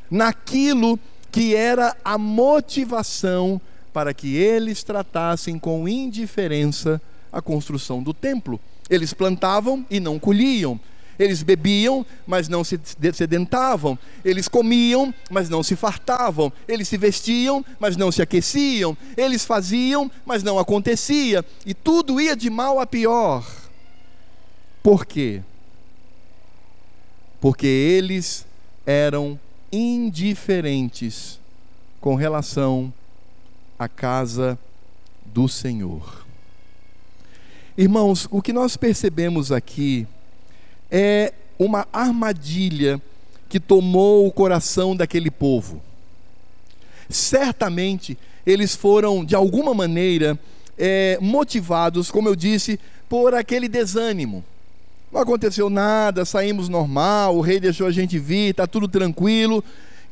[0.08, 0.96] naquilo
[1.32, 3.60] que era a motivação
[3.92, 8.60] para que eles tratassem com indiferença a construção do templo.
[8.88, 10.78] Eles plantavam e não colhiam,
[11.18, 12.78] eles bebiam, mas não se
[13.12, 13.98] sedentavam.
[14.24, 16.52] Eles comiam, mas não se fartavam.
[16.68, 18.96] Eles se vestiam, mas não se aqueciam.
[19.16, 21.44] Eles faziam, mas não acontecia.
[21.66, 23.44] E tudo ia de mal a pior.
[24.80, 25.42] Por quê?
[27.40, 28.46] Porque eles
[28.86, 29.38] eram
[29.72, 31.38] indiferentes
[32.00, 32.92] com relação
[33.78, 34.58] à casa
[35.24, 36.26] do Senhor.
[37.76, 40.06] Irmãos, o que nós percebemos aqui
[40.90, 43.00] é uma armadilha
[43.48, 45.80] que tomou o coração daquele povo.
[47.08, 50.38] Certamente eles foram, de alguma maneira,
[50.76, 54.44] é, motivados, como eu disse, por aquele desânimo.
[55.12, 59.62] Não aconteceu nada, saímos normal, o rei deixou a gente vir, está tudo tranquilo.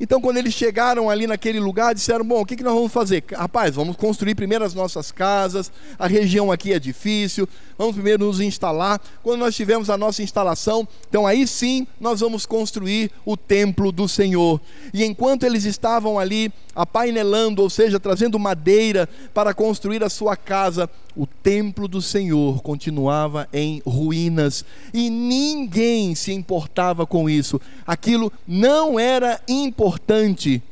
[0.00, 3.24] Então, quando eles chegaram ali naquele lugar, disseram: Bom, o que, que nós vamos fazer?
[3.32, 8.40] Rapaz, vamos construir primeiro as nossas casas, a região aqui é difícil, vamos primeiro nos
[8.40, 9.00] instalar.
[9.22, 14.08] Quando nós tivermos a nossa instalação, então aí sim nós vamos construir o templo do
[14.08, 14.60] Senhor.
[14.94, 20.88] E enquanto eles estavam ali apainelando, ou seja, trazendo madeira para construir a sua casa,
[21.18, 27.60] o templo do Senhor continuava em ruínas e ninguém se importava com isso.
[27.84, 30.62] Aquilo não era importante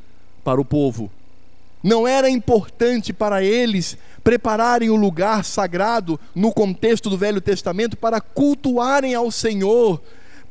[0.45, 1.11] para o povo.
[1.83, 8.21] Não era importante para eles prepararem o lugar sagrado no contexto do Velho Testamento para
[8.21, 10.01] cultuarem ao Senhor,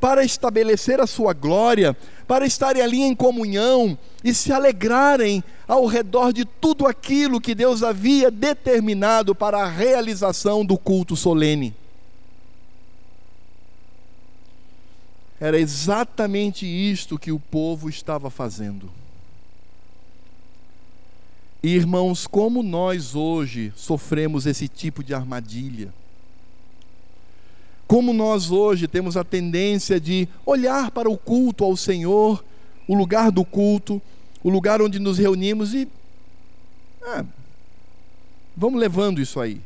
[0.06, 6.32] para estabelecer a sua glória, para estarem ali em comunhão e se alegrarem ao redor
[6.32, 11.74] de tudo aquilo que Deus havia determinado para a realização do culto solene.
[15.42, 18.92] Era exatamente isto que o povo estava fazendo.
[21.64, 25.92] Irmãos, como nós hoje sofremos esse tipo de armadilha?
[27.88, 32.44] Como nós hoje temos a tendência de olhar para o culto ao Senhor,
[32.88, 34.02] o lugar do culto,
[34.44, 35.88] o lugar onde nos reunimos e.
[37.04, 37.24] Ah,
[38.56, 39.62] vamos levando isso aí.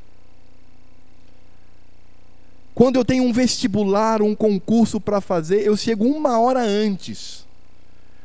[2.75, 7.45] Quando eu tenho um vestibular, um concurso para fazer, eu chego uma hora antes.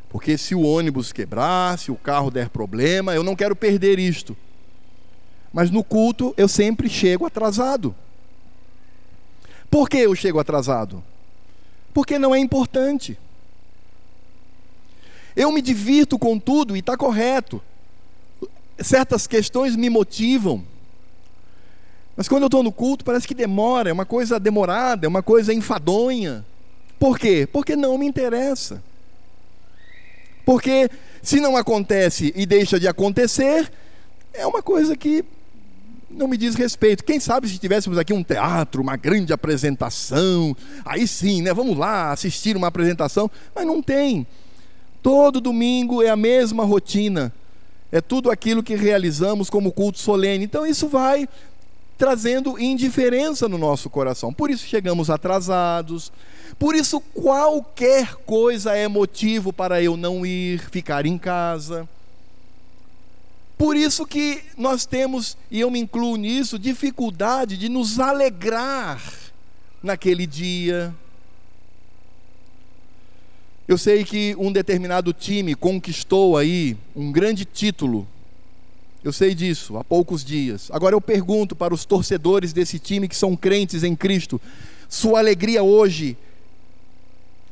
[0.08, 4.36] Porque se o ônibus quebrar, se o carro der problema, eu não quero perder isto.
[5.52, 7.94] Mas no culto eu sempre chego atrasado.
[9.74, 11.02] Por que eu chego atrasado?
[11.92, 13.18] Porque não é importante.
[15.34, 17.60] Eu me divirto com tudo e está correto.
[18.78, 20.64] Certas questões me motivam.
[22.16, 25.24] Mas quando eu estou no culto, parece que demora, é uma coisa demorada, é uma
[25.24, 26.46] coisa enfadonha.
[26.96, 27.48] Por quê?
[27.52, 28.80] Porque não me interessa.
[30.44, 30.88] Porque
[31.20, 33.72] se não acontece e deixa de acontecer,
[34.32, 35.24] é uma coisa que
[36.14, 37.04] não me diz respeito.
[37.04, 41.52] Quem sabe se tivéssemos aqui um teatro, uma grande apresentação, aí sim, né?
[41.52, 44.26] Vamos lá assistir uma apresentação, mas não tem.
[45.02, 47.32] Todo domingo é a mesma rotina.
[47.92, 50.44] É tudo aquilo que realizamos como culto solene.
[50.44, 51.28] Então isso vai
[51.96, 54.32] trazendo indiferença no nosso coração.
[54.32, 56.10] Por isso chegamos atrasados.
[56.58, 61.88] Por isso qualquer coisa é motivo para eu não ir, ficar em casa.
[63.64, 69.02] Por isso que nós temos, e eu me incluo nisso, dificuldade de nos alegrar
[69.82, 70.94] naquele dia.
[73.66, 78.06] Eu sei que um determinado time conquistou aí um grande título.
[79.02, 80.68] Eu sei disso, há poucos dias.
[80.70, 84.38] Agora eu pergunto para os torcedores desse time que são crentes em Cristo:
[84.90, 86.18] sua alegria hoje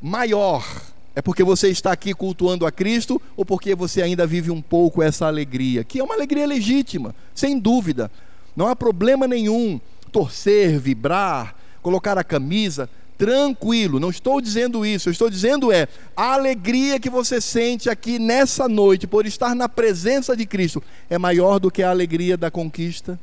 [0.03, 4.62] maior é porque você está aqui cultuando a Cristo ou porque você ainda vive um
[4.62, 8.11] pouco essa alegria, que é uma alegria legítima, sem dúvida.
[8.57, 14.01] Não há problema nenhum torcer, vibrar, colocar a camisa, tranquilo.
[14.01, 18.66] Não estou dizendo isso, eu estou dizendo é a alegria que você sente aqui nessa
[18.66, 23.20] noite por estar na presença de Cristo é maior do que a alegria da conquista.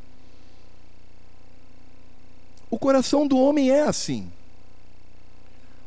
[2.70, 4.30] O coração do homem é assim.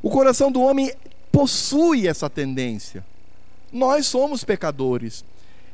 [0.02, 0.92] O coração do homem
[1.32, 3.04] possui essa tendência.
[3.72, 5.24] Nós somos pecadores.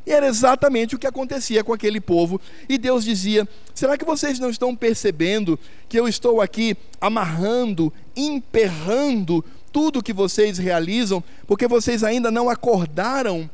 [0.06, 2.40] E era exatamente o que acontecia com aquele povo.
[2.66, 9.44] E Deus dizia: será que vocês não estão percebendo que eu estou aqui amarrando, emperrando
[9.70, 13.50] tudo que vocês realizam, porque vocês ainda não acordaram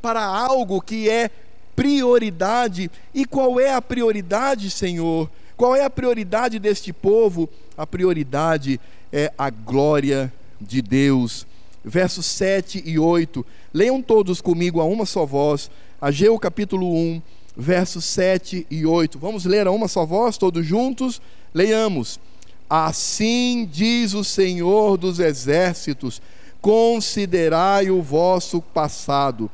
[0.00, 1.28] para algo que é
[1.74, 2.88] prioridade?
[3.12, 5.28] E qual é a prioridade, Senhor?
[5.56, 7.48] Qual é a prioridade deste povo?
[7.76, 8.78] A prioridade
[9.12, 11.46] é a glória de Deus.
[11.84, 13.44] Versos 7 e 8.
[13.72, 15.70] Leiam todos comigo a uma só voz.
[16.00, 17.22] Ageu capítulo 1,
[17.56, 19.18] versos 7 e 8.
[19.18, 21.20] Vamos ler a uma só voz, todos juntos?
[21.54, 22.20] Leiamos.
[22.68, 26.20] Assim diz o Senhor dos exércitos:
[26.60, 29.50] considerai o vosso passado.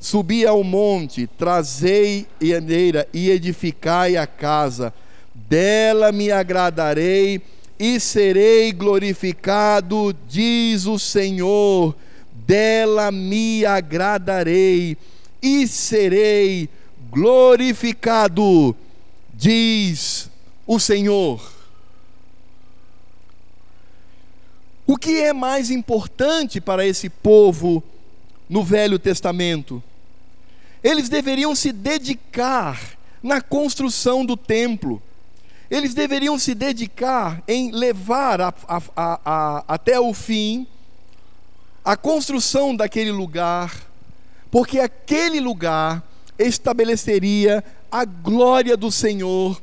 [0.00, 4.92] Subi ao monte, trazei eneira e edificai a casa.
[5.34, 7.40] Dela me agradarei
[7.78, 11.94] e serei glorificado, diz o Senhor,
[12.32, 14.96] dela me agradarei
[15.42, 16.68] e serei
[17.10, 18.76] glorificado,
[19.32, 20.30] diz
[20.66, 21.52] o Senhor.
[24.86, 27.82] O que é mais importante para esse povo
[28.48, 29.82] no Velho Testamento?
[30.82, 35.02] Eles deveriam se dedicar na construção do templo
[35.70, 40.66] eles deveriam se dedicar em levar a, a, a, até o fim
[41.84, 43.74] a construção daquele lugar,
[44.50, 46.02] porque aquele lugar
[46.38, 49.60] estabeleceria a glória do Senhor,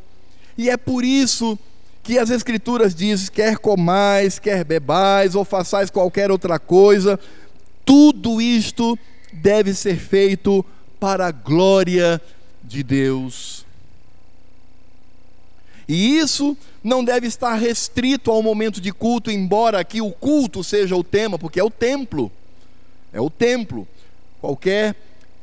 [0.57, 1.57] e é por isso
[2.03, 7.19] que as Escrituras dizem: quer comais, quer bebais, ou façais qualquer outra coisa,
[7.83, 8.97] tudo isto
[9.33, 10.63] deve ser feito
[10.99, 12.21] para a glória
[12.63, 13.65] de Deus.
[15.91, 20.95] E isso não deve estar restrito ao momento de culto, embora aqui o culto seja
[20.95, 22.31] o tema, porque é o templo.
[23.11, 23.85] É o templo.
[24.39, 24.95] Qualquer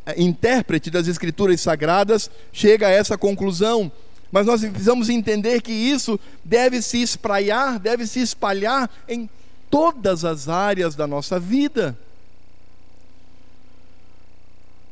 [0.07, 3.93] eh, intérprete das Escrituras Sagradas chega a essa conclusão.
[4.33, 9.29] Mas nós precisamos entender que isso deve se espraiar, deve se espalhar em
[9.69, 11.95] todas as áreas da nossa vida.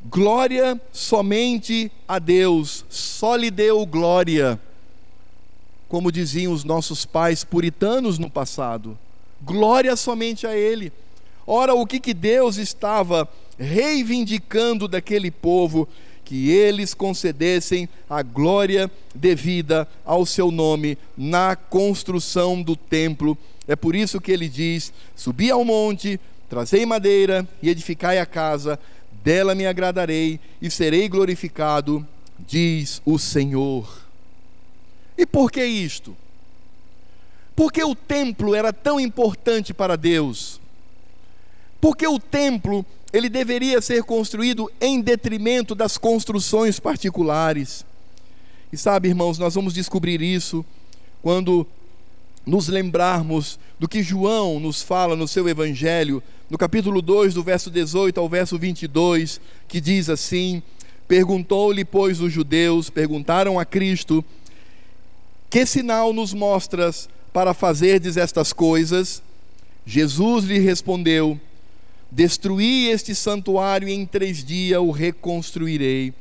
[0.05, 4.61] Glória somente a Deus, só lhe deu glória
[5.89, 8.99] como diziam os nossos pais puritanos no passado.
[9.43, 10.93] Glória somente a Ele.
[11.47, 13.29] Ora, o que, que Deus estava
[13.59, 15.89] reivindicando daquele povo
[16.25, 23.39] que eles concedessem a glória devida ao seu nome na construção do templo.
[23.69, 26.21] É por isso que ele diz: Subi ao monte,
[26.51, 28.79] trazei madeira e edificai a casa,
[29.23, 32.05] dela me agradarei e serei glorificado,
[32.41, 34.06] diz o Senhor.
[35.17, 36.17] E por que isto?
[37.55, 40.61] Porque o templo era tão importante para Deus?
[41.81, 47.85] Porque o templo ele deveria ser construído em detrimento das construções particulares.
[48.73, 50.65] E sabe, irmãos, nós vamos descobrir isso
[51.23, 51.67] quando
[52.45, 57.71] nos lembrarmos do que João nos fala no seu evangelho, no capítulo 2, do verso
[57.71, 60.63] 18 ao verso 22, que diz assim:
[61.09, 64.25] Perguntou-lhe, pois, os judeus, perguntaram a Cristo:
[65.49, 69.23] Que sinal nos mostras para fazerdes estas coisas?
[69.85, 71.41] Jesus lhe respondeu:
[72.11, 76.13] Destruí este santuário e em três dias o reconstruirei.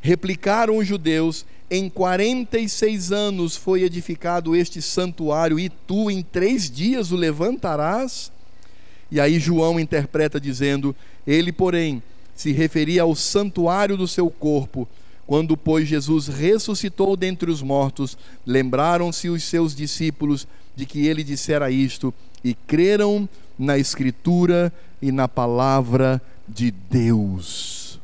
[0.00, 6.22] Replicaram os judeus: Em quarenta e seis anos foi edificado este santuário, e tu em
[6.22, 8.30] três dias o levantarás?
[9.10, 10.94] E aí João interpreta dizendo:
[11.26, 12.02] Ele, porém,
[12.34, 14.86] se referia ao santuário do seu corpo.
[15.28, 18.16] Quando, pois, Jesus ressuscitou dentre os mortos,
[18.46, 24.72] lembraram-se os seus discípulos de que ele dissera isto e creram na Escritura
[25.02, 26.18] e na palavra
[26.48, 28.00] de Deus.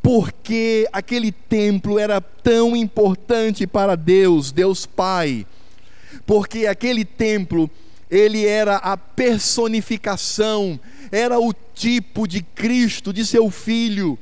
[0.00, 5.44] Porque aquele templo era tão importante para Deus, Deus Pai.
[6.24, 7.68] Porque aquele templo,
[8.08, 10.78] ele era a personificação,
[11.10, 14.16] era o tipo de Cristo, de seu filho.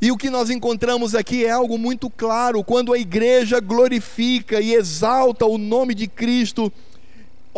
[0.00, 4.74] E o que nós encontramos aqui é algo muito claro: quando a igreja glorifica e
[4.74, 6.72] exalta o nome de Cristo,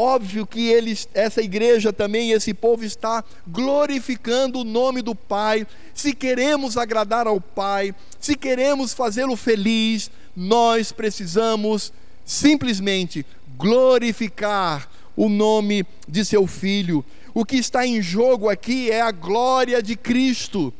[0.02, 5.66] Óbvio que eles, essa igreja também, esse povo está glorificando o nome do Pai.
[5.92, 11.92] Se queremos agradar ao Pai, se queremos fazê-lo feliz, nós precisamos
[12.24, 13.26] simplesmente
[13.58, 17.04] glorificar o nome de seu filho.
[17.34, 20.72] O que está em jogo aqui é a glória de Cristo.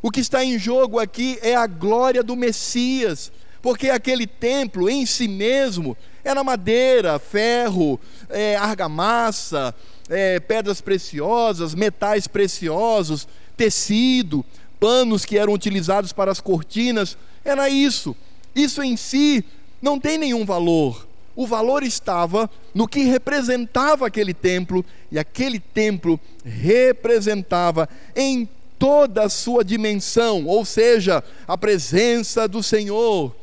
[0.00, 5.04] O que está em jogo aqui é a glória do Messias, porque aquele templo em
[5.04, 9.74] si mesmo era madeira, ferro, é, argamassa,
[10.08, 13.26] é, pedras preciosas, metais preciosos,
[13.56, 14.44] tecido,
[14.78, 17.16] panos que eram utilizados para as cortinas.
[17.44, 18.14] Era isso.
[18.54, 19.44] Isso em si
[19.82, 21.08] não tem nenhum valor.
[21.34, 28.48] O valor estava no que representava aquele templo, e aquele templo representava em
[28.78, 33.34] toda a sua dimensão, ou seja, a presença do Senhor,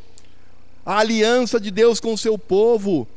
[0.86, 3.08] a aliança de Deus com o seu povo,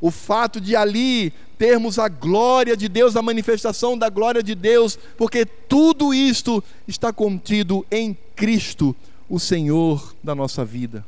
[0.00, 4.98] o fato de ali termos a glória de Deus, a manifestação da glória de Deus,
[5.16, 8.96] porque tudo isto está contido em Cristo,
[9.28, 11.04] o Senhor da nossa vida.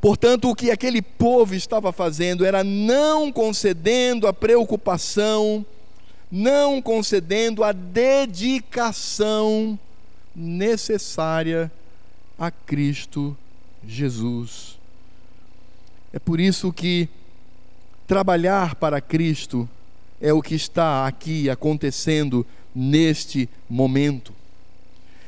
[0.00, 5.64] Portanto, o que aquele povo estava fazendo era não concedendo a preocupação,
[6.30, 9.78] não concedendo a dedicação
[10.34, 11.70] necessária
[12.38, 13.36] a Cristo
[13.86, 14.78] Jesus.
[16.12, 17.08] É por isso que
[18.06, 19.68] trabalhar para Cristo
[20.20, 24.34] é o que está aqui acontecendo neste momento.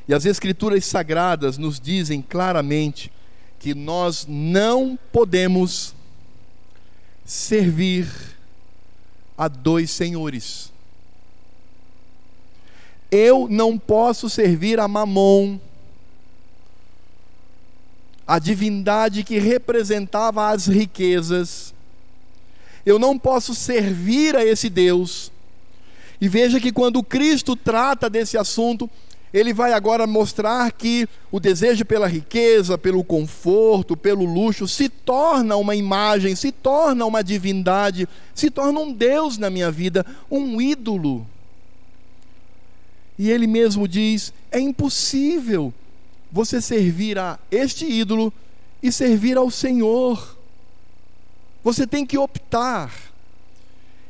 [0.09, 3.13] E as Escrituras Sagradas nos dizem claramente
[3.59, 5.95] que nós não podemos
[7.25, 8.09] servir
[9.39, 10.72] a dois senhores.
[13.13, 15.59] Eu não posso servir a Mamon
[18.27, 21.75] a divindade que representava as riquezas.
[22.87, 25.31] Eu não posso servir a esse Deus.
[26.19, 28.89] E veja que quando Cristo trata desse assunto,
[29.35, 35.57] ele vai agora mostrar que o desejo pela riqueza, pelo conforto, pelo luxo, se torna
[35.57, 41.27] uma imagem, se torna uma divindade, se torna um Deus na minha vida, um ídolo.
[43.19, 45.73] E ele mesmo diz: é impossível
[46.31, 48.33] você servir a este ídolo
[48.83, 50.39] e servir ao Senhor.
[51.63, 52.93] Você tem que optar.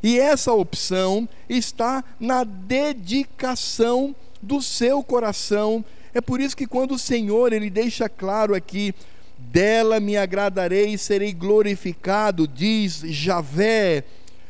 [0.03, 5.85] E essa opção está na dedicação do seu coração.
[6.15, 8.95] É por isso que quando o Senhor ele deixa claro aqui,
[9.39, 14.05] dela me agradarei e serei glorificado, diz Javé,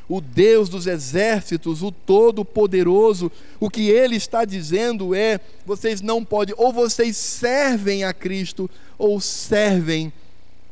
[0.08, 6.54] o Deus dos exércitos, o Todo-Poderoso, o que ele está dizendo é: vocês não podem,
[6.58, 10.12] ou vocês servem a Cristo, ou servem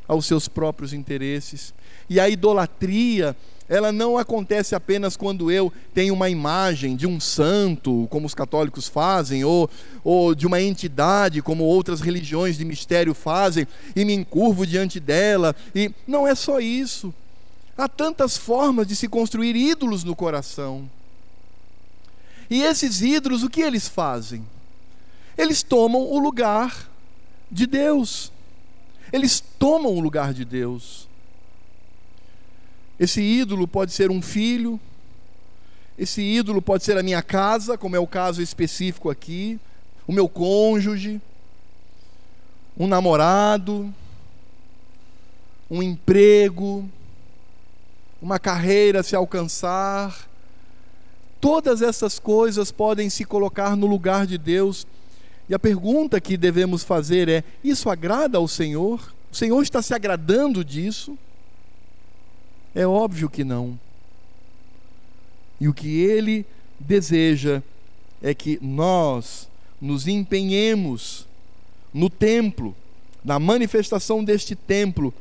[0.07, 1.73] aos seus próprios interesses.
[2.09, 3.35] E a idolatria,
[3.69, 8.89] ela não acontece apenas quando eu tenho uma imagem de um santo, como os católicos
[8.89, 9.69] fazem, ou,
[10.03, 13.65] ou de uma entidade, como outras religiões de mistério fazem,
[13.95, 15.55] e me encurvo diante dela.
[15.73, 17.13] E não é só isso.
[17.81, 20.87] Há tantas formas de se construir ídolos no coração.
[22.47, 24.45] E esses ídolos, o que eles fazem?
[25.35, 26.87] Eles tomam o lugar
[27.51, 28.31] de Deus.
[29.11, 31.07] Eles tomam o lugar de Deus.
[32.99, 34.79] Esse ídolo pode ser um filho,
[35.97, 39.59] esse ídolo pode ser a minha casa, como é o caso específico aqui,
[40.05, 41.19] o meu cônjuge,
[42.77, 43.91] um namorado,
[45.67, 46.87] um emprego,
[48.21, 50.29] uma carreira se alcançar.
[51.39, 54.85] Todas essas coisas podem se colocar no lugar de Deus
[55.51, 59.13] e a pergunta que devemos fazer é: isso agrada ao Senhor?
[59.29, 61.17] O Senhor está se agradando disso?
[62.73, 63.77] É óbvio que não.
[65.59, 66.45] E o que ele
[66.79, 67.61] deseja
[68.21, 69.49] é que nós
[69.81, 71.27] nos empenhemos
[71.93, 72.73] no templo,
[73.21, 75.13] na manifestação deste templo,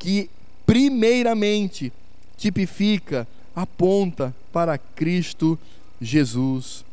[0.00, 0.28] que
[0.66, 1.92] primeiramente
[2.36, 5.58] tipifica, aponta para Cristo
[6.00, 6.84] Jesus.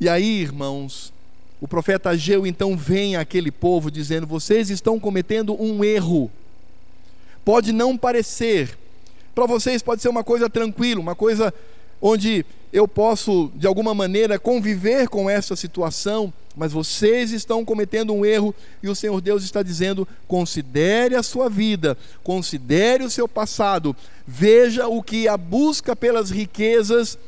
[0.00, 1.12] E aí, irmãos,
[1.60, 6.30] o profeta Ageu então vem àquele povo dizendo: Vocês estão cometendo um erro.
[7.44, 8.78] Pode não parecer,
[9.34, 11.52] para vocês pode ser uma coisa tranquila, uma coisa
[12.00, 18.24] onde eu posso, de alguma maneira, conviver com essa situação, mas vocês estão cometendo um
[18.24, 23.94] erro e o Senhor Deus está dizendo: considere a sua vida, considere o seu passado,
[24.32, 27.18] veja o que a busca pelas riquezas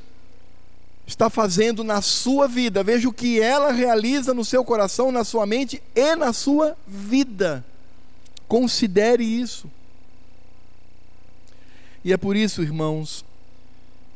[1.05, 2.85] está fazendo na sua vida.
[2.85, 7.65] Veja o que ela realiza no seu coração, na sua mente e na sua vida.
[8.47, 9.69] Considere isso.
[12.05, 13.25] E é por isso, irmãos,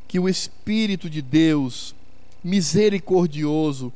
[0.06, 1.92] que o Espírito de Deus,
[2.42, 3.92] misericordioso,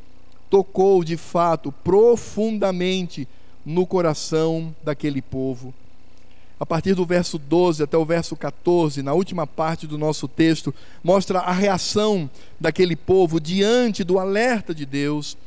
[0.51, 3.29] tocou de fato profundamente
[3.65, 5.73] no coração daquele povo
[6.61, 10.75] a partir do verso 12 até o verso 14, na última parte do nosso texto,
[11.03, 12.29] mostra a reação
[12.61, 15.39] daquele povo diante do alerta de Deus.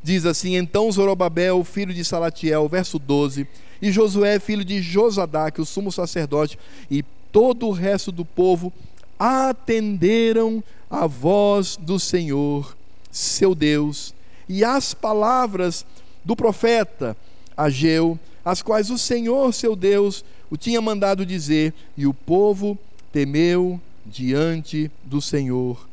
[0.00, 3.48] Diz assim: Então Zorobabel, filho de Salatiel, verso 12,
[3.82, 6.56] e Josué, filho de Josadaque, o sumo sacerdote,
[6.88, 7.02] e
[7.32, 8.72] todo o resto do povo
[9.18, 12.76] atenderam a voz do Senhor,
[13.10, 14.14] seu Deus,
[14.48, 15.84] e as palavras
[16.24, 17.16] do profeta
[17.56, 20.24] Ageu, as quais o Senhor, seu Deus,
[20.54, 22.78] o tinha mandado dizer, e o povo
[23.12, 25.88] temeu diante do Senhor.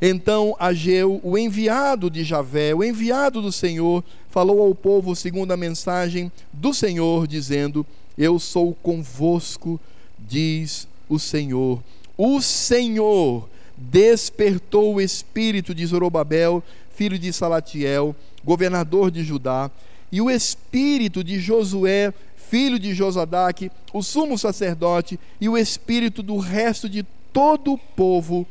[0.00, 5.56] Então Ageu, o enviado de Javé, o enviado do Senhor, falou ao povo segundo a
[5.56, 7.86] mensagem do Senhor, dizendo:
[8.18, 9.80] Eu sou convosco,
[10.18, 11.80] diz o Senhor.
[12.18, 16.60] O Senhor despertou o espírito de Zorobabel,
[16.92, 19.70] filho de Salatiel, governador de Judá,
[20.10, 22.12] e o espírito de Josué,
[22.52, 28.46] filho de Josadaque, o sumo sacerdote e o espírito do resto de todo o povo,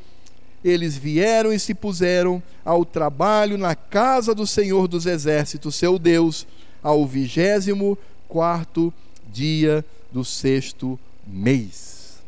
[0.66, 6.47] eles vieram e se puseram ao trabalho na casa do Senhor dos Exércitos, seu Deus,
[6.82, 7.95] ao vigésimo
[8.28, 8.91] quarto
[9.32, 12.24] dia do sexto mês.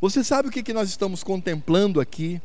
[0.00, 2.42] Você sabe o que, nós estamos contemplando aqui?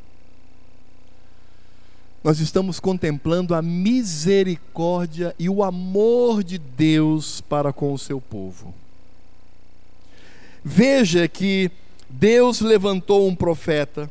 [2.24, 8.74] Nós estamos contemplando a misericórdia e o amor de Deus para com o seu povo.
[10.64, 11.72] Veja que
[12.10, 14.10] Deus levantou um profeta,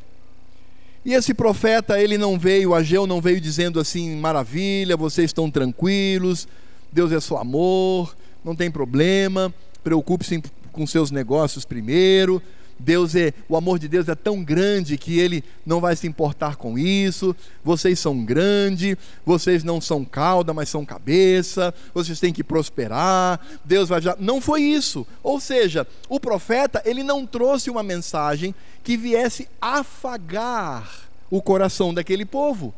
[1.05, 6.47] e esse profeta, ele não veio, Ageu não veio dizendo assim: maravilha, vocês estão tranquilos,
[6.93, 9.53] Deus é só amor, não tem problema,
[9.83, 10.43] preocupe-se
[10.73, 12.43] com seus negócios primeiro,
[12.79, 16.57] Deus é, o amor de Deus é tão grande que ele não vai se importar
[16.57, 17.35] com isso.
[17.65, 21.75] Vocês são grande, vocês não são cauda, mas são cabeça.
[21.93, 23.41] Vocês têm que prosperar.
[23.65, 25.07] Deus vai já Não foi isso.
[25.23, 28.55] Ou seja, o profeta, ele não trouxe uma mensagem
[28.85, 32.73] que viesse afagar o coração daquele povo.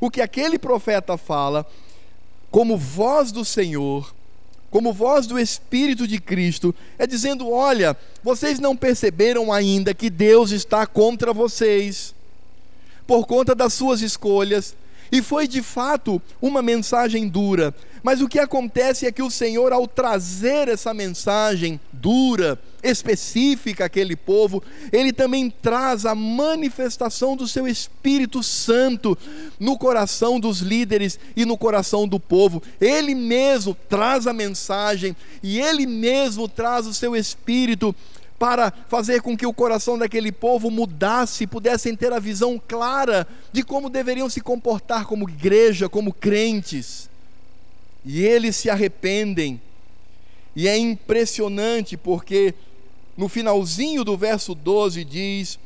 [0.00, 1.66] O que aquele profeta fala
[2.50, 4.14] como voz do Senhor,
[4.74, 10.50] como voz do Espírito de Cristo, é dizendo: olha, vocês não perceberam ainda que Deus
[10.50, 12.12] está contra vocês,
[13.06, 14.74] por conta das suas escolhas,
[15.12, 17.72] e foi de fato uma mensagem dura,
[18.02, 24.14] mas o que acontece é que o Senhor, ao trazer essa mensagem dura, específica àquele
[24.14, 24.62] povo,
[24.92, 29.16] ele também traz a manifestação do seu Espírito Santo
[29.58, 32.62] no coração dos líderes e no coração do povo.
[32.80, 37.94] Ele mesmo traz a mensagem e ele mesmo traz o seu Espírito
[38.38, 43.62] para fazer com que o coração daquele povo mudasse, pudessem ter a visão clara de
[43.62, 47.08] como deveriam se comportar como igreja, como crentes.
[48.04, 49.60] E eles se arrependem.
[50.54, 52.54] E é impressionante porque
[53.16, 55.58] no finalzinho do verso 12 diz,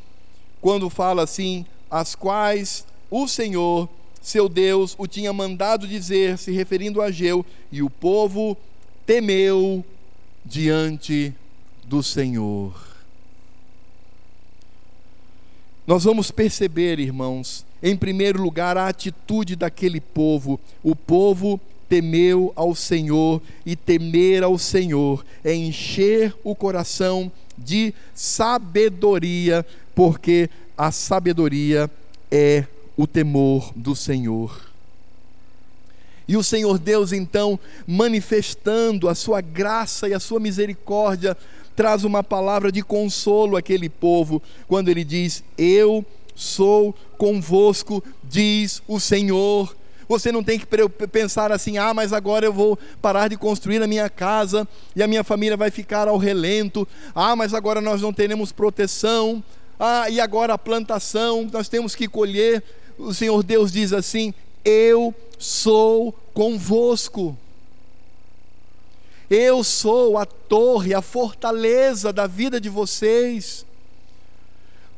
[0.61, 3.89] quando fala assim: as quais o Senhor,
[4.21, 8.57] seu Deus, o tinha mandado dizer, se referindo a Ageu, e o povo
[9.07, 9.85] temeu
[10.45, 11.35] diante
[11.85, 12.89] do Senhor.
[15.87, 20.61] Nós vamos perceber, irmãos, em primeiro lugar, a atitude daquele povo.
[20.83, 21.59] O povo
[21.89, 29.65] temeu ao Senhor, e temer ao Senhor é encher o coração de sabedoria,
[29.95, 31.91] porque a sabedoria
[32.31, 32.65] é
[32.97, 34.69] o temor do Senhor.
[36.29, 41.35] E o Senhor Deus, então, manifestando a sua graça e a sua misericórdia,
[41.75, 49.01] traz uma palavra de consolo àquele povo, quando ele diz: Eu sou convosco, diz o
[49.01, 49.75] Senhor.
[50.09, 50.67] Você não tem que
[51.07, 55.07] pensar assim: ah, mas agora eu vou parar de construir a minha casa e a
[55.07, 56.89] minha família vai ficar ao relento.
[57.15, 59.45] Ah, mas agora nós não teremos proteção.
[59.79, 62.65] Ah, e agora a plantação, nós temos que colher.
[62.99, 64.33] O Senhor Deus diz assim:
[64.65, 67.37] Eu sou convosco.
[69.31, 73.67] Eu sou a torre, a fortaleza da vida de vocês.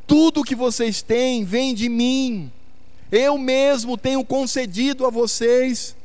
[0.06, 2.50] Tudo que vocês têm vem de mim.
[3.10, 5.96] Eu mesmo tenho concedido a vocês.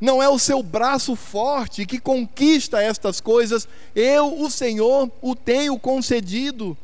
[0.00, 5.78] Não é o seu braço forte que conquista estas coisas, eu, o Senhor, o tenho
[5.78, 6.76] concedido.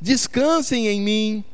[0.00, 1.44] Descansem em mim,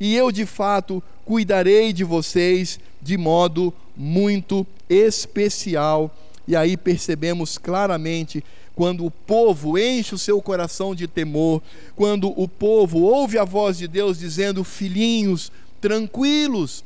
[0.00, 6.10] e eu de fato cuidarei de vocês de modo muito especial
[6.48, 8.42] e aí percebemos claramente
[8.74, 11.60] quando o povo enche o seu coração de temor,
[11.94, 16.84] quando o povo ouve a voz de Deus dizendo: Filhinhos, tranquilos,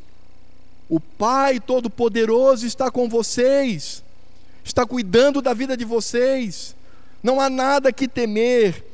[0.88, 4.05] o Pai Todo-Poderoso está com vocês,
[4.64, 6.76] está cuidando da vida de vocês,
[7.22, 8.84] não há nada que temer.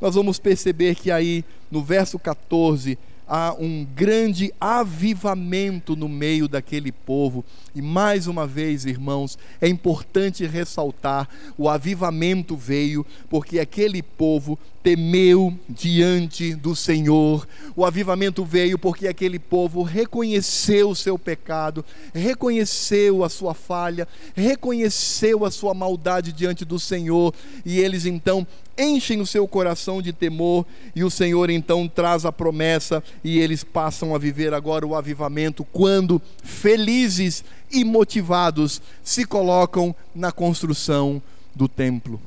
[0.00, 2.98] Nós vamos perceber que aí no verso 14
[3.32, 7.42] há um grande avivamento no meio daquele povo.
[7.74, 11.26] E mais uma vez, irmãos, é importante ressaltar:
[11.56, 17.48] o avivamento veio porque aquele povo temeu diante do Senhor.
[17.74, 25.46] O avivamento veio porque aquele povo reconheceu o seu pecado, reconheceu a sua falha, reconheceu
[25.46, 27.32] a sua maldade diante do Senhor,
[27.64, 28.46] e eles então
[28.76, 33.64] enchem o seu coração de temor, e o Senhor então traz a promessa, e eles
[33.64, 41.22] passam a viver agora o avivamento quando felizes e motivados se colocam na construção
[41.54, 42.20] do templo.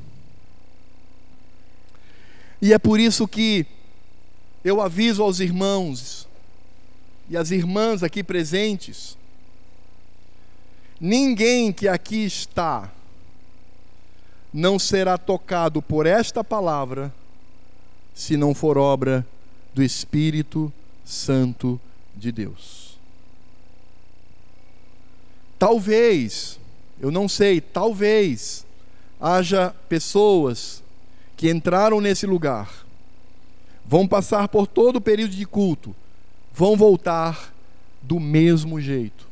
[2.62, 3.66] E é por isso que
[4.64, 6.28] eu aviso aos irmãos
[7.30, 9.18] e às irmãs aqui presentes:
[11.00, 12.92] ninguém que aqui está
[14.56, 17.14] não será tocado por esta palavra
[18.14, 19.28] se não for obra
[19.74, 20.72] do Espírito
[21.04, 21.78] Santo
[22.16, 22.98] de Deus.
[25.60, 26.58] Talvez,
[27.02, 28.66] eu não sei, talvez
[29.20, 30.82] haja pessoas
[31.36, 32.86] que entraram nesse lugar,
[33.86, 35.94] vão passar por todo o período de culto,
[36.54, 37.54] vão voltar
[38.02, 39.28] do mesmo jeito.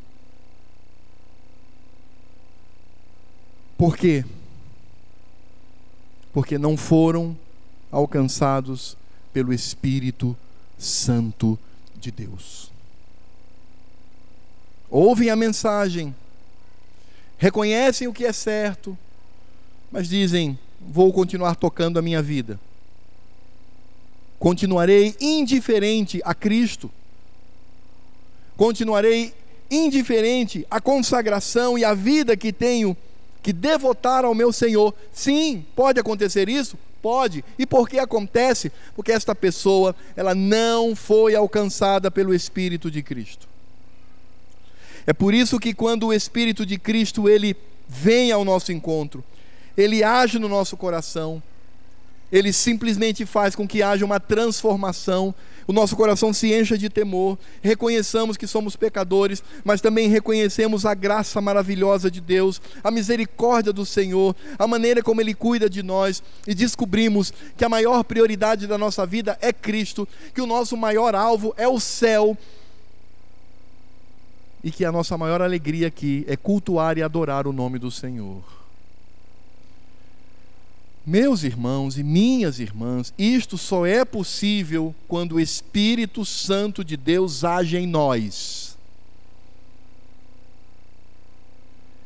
[3.78, 4.26] Por quê?
[6.34, 7.38] Porque não foram
[7.92, 8.98] alcançados
[9.32, 10.36] pelo Espírito
[10.78, 11.58] Santo
[11.96, 12.72] de Deus.
[14.90, 16.14] Ouvem a mensagem,
[17.38, 18.98] reconhecem o que é certo,
[19.92, 22.60] mas dizem: vou continuar tocando a minha vida.
[24.40, 26.92] Continuarei indiferente a Cristo.
[28.58, 29.34] Continuarei
[29.72, 32.96] indiferente à consagração e à vida que tenho
[33.44, 34.96] que devotar ao meu Senhor.
[35.12, 36.78] Sim, pode acontecer isso?
[37.02, 37.44] Pode.
[37.60, 38.72] E por que acontece?
[38.96, 43.48] Porque esta pessoa, ela não foi alcançada pelo Espírito de Cristo.
[45.06, 47.56] É por isso que quando o Espírito de Cristo ele
[47.89, 49.22] vem ao nosso encontro,
[49.76, 51.44] ele age no nosso coração,
[52.32, 55.36] ele simplesmente faz com que haja uma transformação,
[55.68, 60.93] o nosso coração se encha de temor, reconheçamos que somos pecadores, mas também reconhecemos a
[60.93, 66.24] graça maravilhosa de Deus, a misericórdia do Senhor, a maneira como Ele cuida de nós,
[66.47, 71.16] e descobrimos que a maior prioridade da nossa vida é Cristo, que o nosso maior
[71.16, 72.38] alvo é o céu,
[74.64, 78.62] e que a nossa maior alegria aqui é cultuar e adorar o nome do Senhor.
[81.06, 87.43] Meus irmãos e minhas irmãs, isto só é possível quando o Espírito Santo de Deus
[87.43, 88.78] age em nós.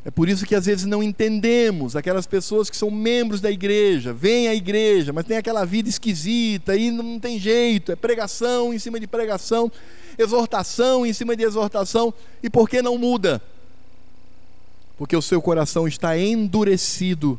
[0.04, 4.14] É por isso que às vezes não entendemos aquelas pessoas que são membros da igreja,
[4.14, 8.80] vêm à igreja, mas tem aquela vida esquisita e não tem jeito, é pregação em
[8.80, 9.70] cima de pregação,
[10.18, 13.42] exortação em cima de exortação, e por que não muda?
[14.98, 17.38] Porque o seu coração está endurecido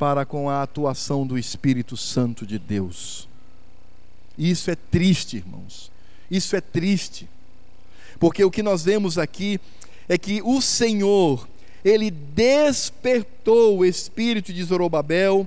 [0.00, 3.28] para com a atuação do Espírito Santo de Deus.
[4.38, 5.92] Isso é triste, irmãos.
[6.30, 7.28] Isso é triste.
[8.18, 9.60] Porque o que nós vemos aqui
[10.08, 11.46] é que o Senhor,
[11.84, 15.46] ele despertou o espírito de Zorobabel,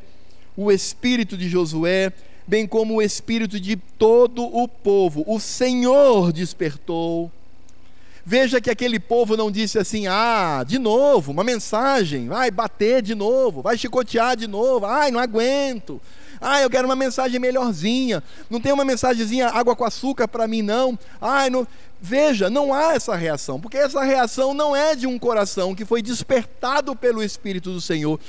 [0.55, 2.13] o espírito de Josué,
[2.45, 5.23] bem como o espírito de todo o povo.
[5.25, 7.31] O Senhor despertou
[8.25, 13.13] Veja que aquele povo não disse assim: ah, de novo, uma mensagem, vai bater de
[13.13, 16.01] novo, vai chicotear de novo, ai, não aguento.
[16.39, 18.21] Ah, eu quero uma mensagem melhorzinha.
[18.49, 20.97] Não tem uma mensagenzinha água com açúcar para mim, não.
[21.21, 21.65] Ai, não.
[22.01, 26.01] Veja, não há essa reação, porque essa reação não é de um coração que foi
[26.01, 28.19] despertado pelo Espírito do Senhor.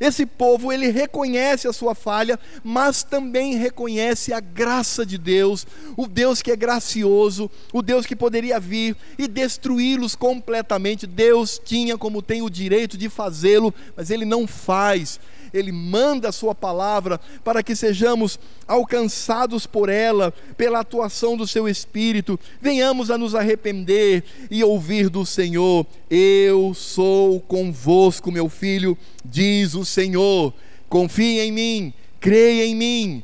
[0.00, 5.66] Esse povo, ele reconhece a sua falha, mas também reconhece a graça de Deus,
[5.96, 11.06] o Deus que é gracioso, o Deus que poderia vir e destruí-los completamente.
[11.06, 15.18] Deus tinha como tem o direito de fazê-lo, mas ele não faz.
[15.56, 21.68] Ele manda a Sua palavra para que sejamos alcançados por ela, pela atuação do Seu
[21.68, 29.74] Espírito, venhamos a nos arrepender e ouvir do Senhor: Eu sou convosco, meu filho, diz
[29.74, 30.52] o Senhor.
[30.88, 33.22] Confie em mim, creia em mim,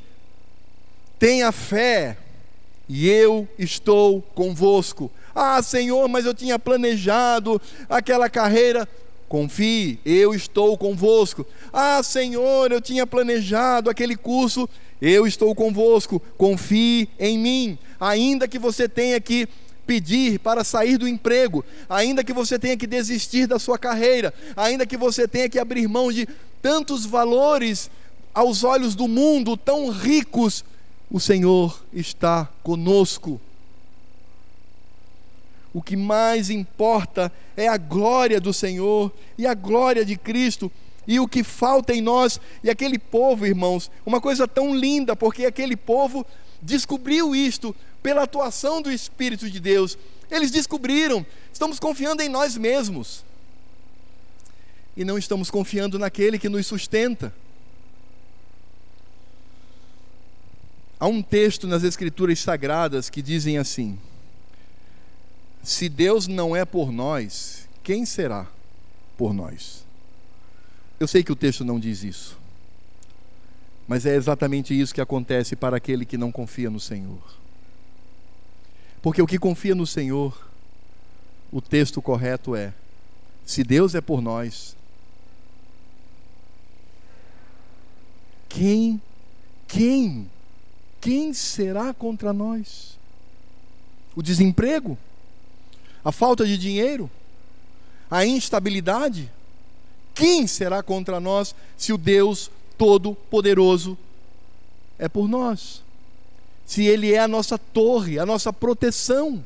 [1.18, 2.16] tenha fé,
[2.88, 5.10] e eu estou convosco.
[5.34, 8.86] Ah, Senhor, mas eu tinha planejado aquela carreira.
[9.32, 11.46] Confie, eu estou convosco.
[11.72, 14.68] Ah, Senhor, eu tinha planejado aquele curso,
[15.00, 16.20] eu estou convosco.
[16.36, 19.48] Confie em mim, ainda que você tenha que
[19.86, 24.84] pedir para sair do emprego, ainda que você tenha que desistir da sua carreira, ainda
[24.84, 26.28] que você tenha que abrir mão de
[26.60, 27.90] tantos valores
[28.34, 30.62] aos olhos do mundo tão ricos,
[31.10, 33.40] o Senhor está conosco.
[35.72, 40.70] O que mais importa é a glória do Senhor e a glória de Cristo
[41.06, 42.40] e o que falta em nós.
[42.62, 46.26] E aquele povo, irmãos, uma coisa tão linda, porque aquele povo
[46.60, 49.96] descobriu isto pela atuação do Espírito de Deus.
[50.30, 53.24] Eles descobriram, estamos confiando em nós mesmos
[54.96, 57.32] e não estamos confiando naquele que nos sustenta.
[61.00, 63.98] Há um texto nas Escrituras Sagradas que dizem assim:
[65.62, 68.48] se Deus não é por nós, quem será
[69.16, 69.84] por nós?
[70.98, 72.38] Eu sei que o texto não diz isso,
[73.86, 77.20] mas é exatamente isso que acontece para aquele que não confia no Senhor.
[79.00, 80.48] Porque o que confia no Senhor,
[81.50, 82.72] o texto correto é:
[83.44, 84.76] se Deus é por nós,
[88.48, 89.00] quem,
[89.66, 90.30] quem,
[91.00, 92.98] quem será contra nós?
[94.14, 94.96] O desemprego?
[96.04, 97.10] A falta de dinheiro,
[98.10, 99.30] a instabilidade.
[100.14, 103.96] Quem será contra nós se o Deus Todo-Poderoso
[104.98, 105.82] é por nós?
[106.66, 109.44] Se Ele é a nossa torre, a nossa proteção.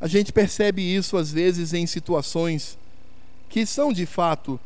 [0.00, 2.76] A gente percebe isso às vezes em situações
[3.48, 4.58] que são de fato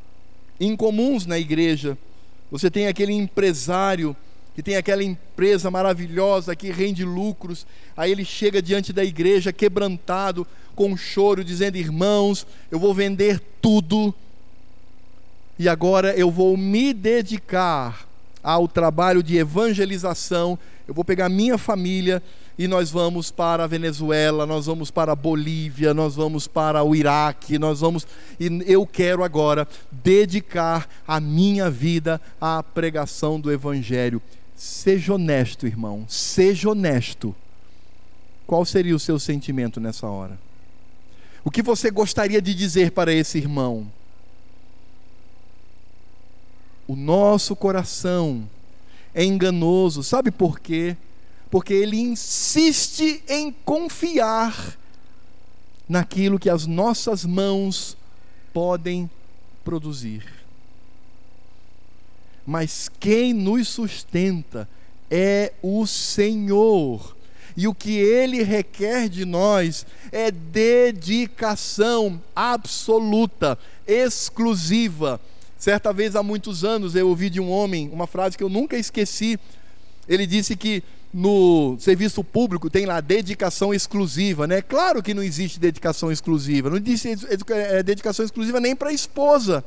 [0.58, 1.96] incomuns na igreja.
[2.50, 4.16] Você tem aquele empresário
[4.58, 7.64] que tem aquela empresa maravilhosa que rende lucros,
[7.96, 10.44] aí ele chega diante da igreja quebrantado,
[10.74, 14.12] com choro, dizendo: Irmãos, eu vou vender tudo
[15.60, 18.08] e agora eu vou me dedicar
[18.42, 20.58] ao trabalho de evangelização.
[20.88, 22.20] Eu vou pegar minha família
[22.58, 26.96] e nós vamos para a Venezuela, nós vamos para a Bolívia, nós vamos para o
[26.96, 28.04] Iraque, nós vamos
[28.40, 34.20] e eu quero agora dedicar a minha vida à pregação do evangelho.
[34.58, 37.34] Seja honesto, irmão, seja honesto.
[38.46, 40.38] Qual seria o seu sentimento nessa hora?
[41.42, 43.90] O que você gostaria de dizer para esse irmão?
[46.88, 48.48] o nosso coração
[49.14, 50.02] é enganoso.
[50.02, 50.96] Sabe por quê?
[51.50, 54.76] Porque ele insiste em confiar
[55.86, 57.96] naquilo que as nossas mãos
[58.52, 59.08] podem
[59.62, 60.37] produzir.
[62.48, 64.66] Mas quem nos sustenta
[65.10, 67.14] é o Senhor.
[67.54, 75.20] E o que ele requer de nós é dedicação absoluta, exclusiva.
[75.58, 78.78] Certa vez, há muitos anos, eu ouvi de um homem uma frase que eu nunca
[78.78, 79.38] esqueci.
[80.08, 80.82] Ele disse que
[81.12, 84.62] no serviço público tem lá dedicação exclusiva, né?
[84.62, 87.10] Claro que não existe dedicação exclusiva, não existe
[87.50, 89.62] é, dedicação exclusiva nem para a esposa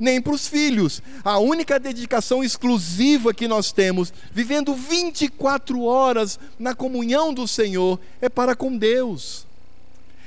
[0.00, 1.02] nem para os filhos.
[1.22, 8.28] A única dedicação exclusiva que nós temos, vivendo 24 horas na comunhão do Senhor, é
[8.28, 9.46] para com Deus.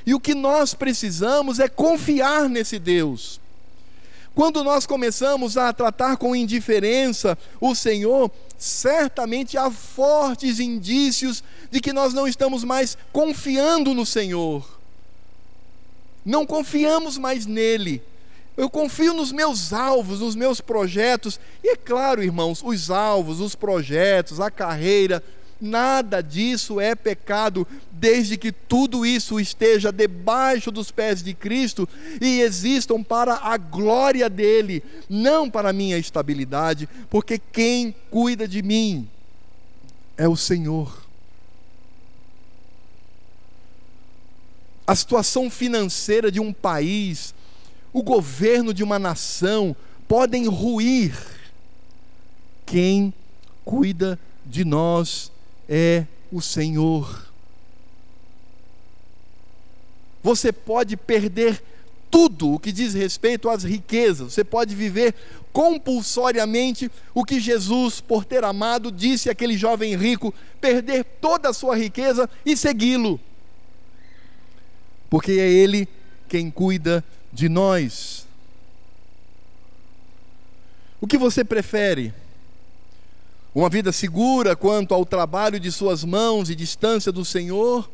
[0.06, 3.42] E o que nós precisamos é confiar nesse Deus.
[4.36, 11.94] Quando nós começamos a tratar com indiferença o Senhor, certamente há fortes indícios de que
[11.94, 14.80] nós não estamos mais confiando no Senhor.
[16.26, 18.02] Não confiamos mais nele.
[18.56, 21.40] Eu confio nos meus alvos, nos meus projetos.
[21.64, 25.24] E é claro, irmãos, os alvos, os projetos, a carreira,
[25.60, 31.88] nada disso é pecado, desde que tudo isso esteja debaixo dos pés de Cristo
[32.22, 38.62] e existam para a glória dele, não para a minha estabilidade, porque quem cuida de
[38.62, 39.10] mim
[40.18, 41.02] é o Senhor.
[44.86, 47.34] A situação financeira de um país,
[47.94, 49.76] o governo de uma nação
[50.08, 51.16] podem ruir.
[52.66, 53.14] Quem
[53.64, 55.32] cuida de nós
[55.70, 57.32] é o Senhor.
[60.24, 61.62] Você pode perder
[62.10, 65.16] tudo o que diz respeito às riquezas, você pode viver
[65.52, 71.76] compulsoriamente o que Jesus, por ter amado, disse àquele jovem rico: perder toda a sua
[71.76, 73.20] riqueza e segui-lo,
[75.10, 75.88] porque é Ele
[76.30, 78.28] quem cuida de nós.
[81.02, 82.14] O que você prefere?
[83.54, 87.90] Uma vida segura quanto ao trabalho de suas mãos e distância do Senhor?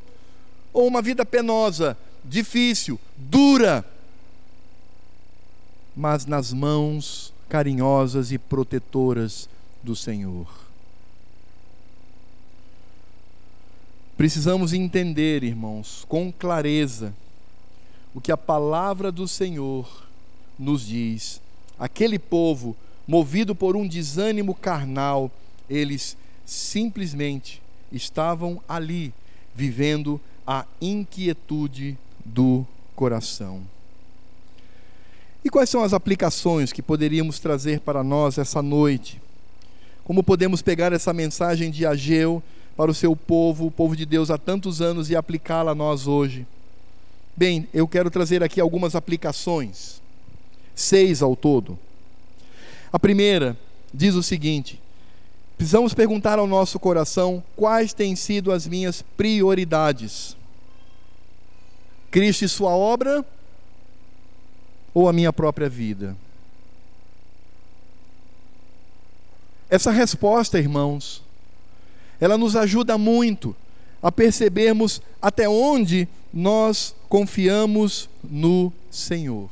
[0.71, 3.83] Ou uma vida penosa, difícil, dura,
[5.95, 9.49] mas nas mãos carinhosas e protetoras
[9.81, 10.47] do Senhor?
[14.15, 17.13] Precisamos entender, irmãos, com clareza,
[18.13, 20.07] o que a palavra do Senhor
[20.57, 21.41] nos diz.
[21.77, 22.75] Aquele povo,
[23.07, 25.31] movido por um desânimo carnal,
[25.69, 29.13] eles simplesmente estavam ali,
[29.55, 33.61] vivendo a inquietude do coração.
[35.43, 39.21] E quais são as aplicações que poderíamos trazer para nós essa noite?
[40.03, 42.43] Como podemos pegar essa mensagem de Ageu
[42.75, 46.07] para o seu povo, o povo de Deus há tantos anos, e aplicá-la a nós
[46.07, 46.45] hoje?
[47.39, 50.01] Bem, eu quero trazer aqui algumas aplicações,
[50.75, 51.79] seis ao todo.
[52.91, 53.57] A primeira
[53.93, 54.77] diz o seguinte:
[55.55, 60.35] precisamos perguntar ao nosso coração quais têm sido as minhas prioridades.
[62.11, 63.25] Cristo e Sua obra
[64.93, 66.17] ou a minha própria vida?
[69.69, 71.23] Essa resposta, irmãos,
[72.19, 73.55] ela nos ajuda muito
[74.01, 79.49] a percebermos até onde nós confiamos no Senhor.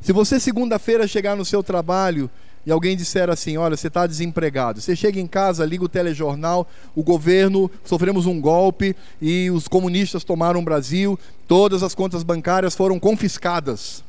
[0.00, 2.28] Se você segunda-feira chegar no seu trabalho
[2.66, 4.80] e alguém disser assim: Olha, você está desempregado.
[4.80, 10.24] Você chega em casa, liga o telejornal, o governo, sofremos um golpe e os comunistas
[10.24, 14.02] tomaram o Brasil, todas as contas bancárias foram confiscadas.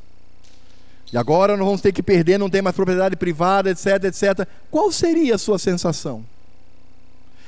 [1.12, 4.48] E agora nós vamos ter que perder, não tem mais propriedade privada, etc, etc.
[4.70, 6.24] Qual seria a sua sensação?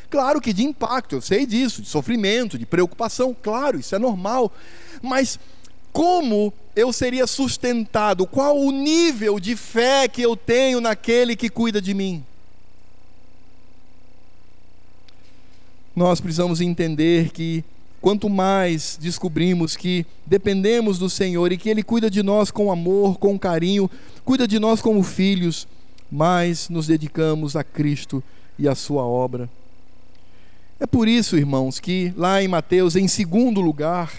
[0.09, 4.53] Claro que de impacto, eu sei disso, de sofrimento, de preocupação, claro, isso é normal.
[5.03, 5.39] Mas
[5.93, 8.27] como eu seria sustentado?
[8.27, 12.23] Qual o nível de fé que eu tenho naquele que cuida de mim?
[15.95, 17.65] Nós precisamos entender que
[18.03, 23.19] quanto mais descobrimos que dependemos do Senhor e que Ele cuida de nós com amor,
[23.19, 23.91] com carinho,
[24.23, 25.67] cuida de nós como filhos,
[26.13, 28.23] mais nos dedicamos a Cristo
[28.59, 29.49] e a Sua obra.
[30.79, 34.13] É por isso, irmãos, que lá em Mateus, em segundo lugar,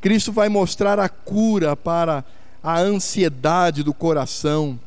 [0.00, 2.24] Cristo vai mostrar a cura para
[2.62, 4.78] a ansiedade do coração.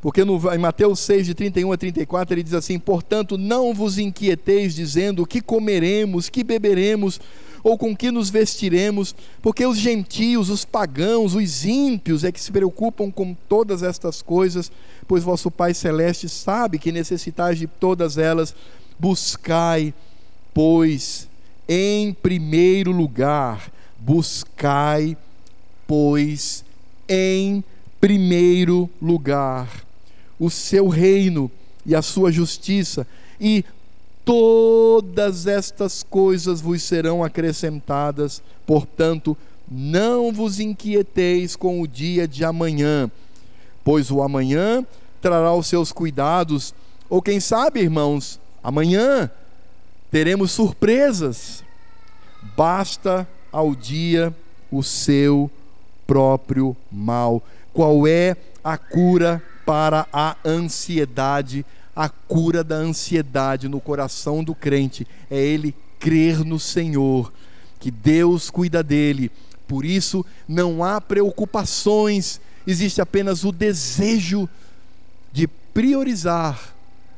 [0.00, 3.98] Porque no, em Mateus 6, de 31 a 34, ele diz assim: Portanto, não vos
[3.98, 7.20] inquieteis, dizendo: que comeremos, que beberemos,
[7.62, 12.52] ou com que nos vestiremos, porque os gentios, os pagãos, os ímpios é que se
[12.52, 14.70] preocupam com todas estas coisas,
[15.08, 18.54] pois vosso Pai celeste sabe que necessitais de todas elas.
[18.98, 19.92] Buscai,
[20.56, 21.28] pois,
[21.68, 25.14] em primeiro lugar, buscai,
[25.86, 26.64] pois,
[27.06, 27.62] em
[28.00, 29.68] primeiro lugar,
[30.40, 31.50] o seu reino
[31.84, 33.06] e a sua justiça,
[33.38, 33.66] e
[34.24, 39.36] todas estas coisas vos serão acrescentadas, portanto,
[39.70, 43.10] não vos inquieteis com o dia de amanhã,
[43.84, 44.86] pois o amanhã
[45.20, 46.74] trará os seus cuidados,
[47.10, 49.30] ou quem sabe, irmãos, amanhã
[50.16, 51.62] teremos surpresas.
[52.56, 54.34] Basta ao dia
[54.70, 55.50] o seu
[56.06, 57.44] próprio mal.
[57.70, 61.66] Qual é a cura para a ansiedade?
[61.94, 67.32] a cura da ansiedade no coração do crente é ele crer no Senhor,
[67.80, 69.30] que Deus cuida dele.
[69.66, 74.46] Por isso não há preocupações, existe apenas o desejo
[75.32, 76.74] de priorizar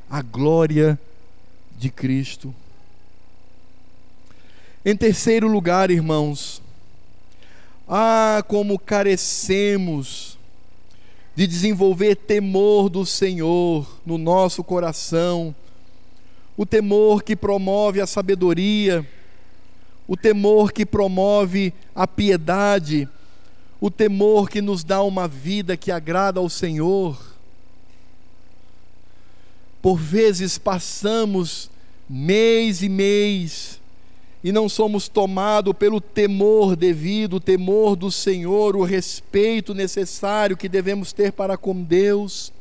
[0.09, 0.97] a glória
[1.77, 2.55] de Cristo.
[4.91, 6.63] Em terceiro lugar, irmãos,
[7.87, 10.39] ah, como carecemos
[11.37, 15.55] de desenvolver temor do Senhor no nosso coração,
[16.57, 19.07] o temor que promove a sabedoria,
[20.07, 23.07] o temor que promove a piedade,
[23.79, 27.37] o temor que nos dá uma vida que agrada ao Senhor.
[29.83, 31.71] Por vezes passamos
[32.09, 33.79] mês e mês
[34.43, 40.69] e não somos tomados pelo temor devido, o temor do Senhor, o respeito necessário que
[40.69, 42.53] devemos ter para com Deus.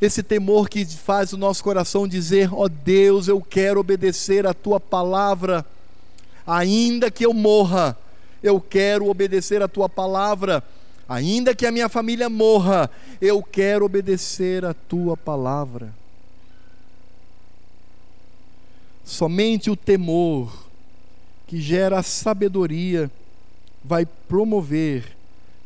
[0.00, 4.54] Esse temor que faz o nosso coração dizer: Ó oh Deus, eu quero obedecer a
[4.54, 5.66] tua palavra,
[6.46, 7.96] ainda que eu morra,
[8.42, 10.62] eu quero obedecer a tua palavra,
[11.08, 12.88] ainda que a minha família morra,
[13.20, 15.92] eu quero obedecer a tua palavra.
[19.04, 20.71] Somente o temor
[21.52, 23.10] que gera sabedoria,
[23.84, 25.14] vai promover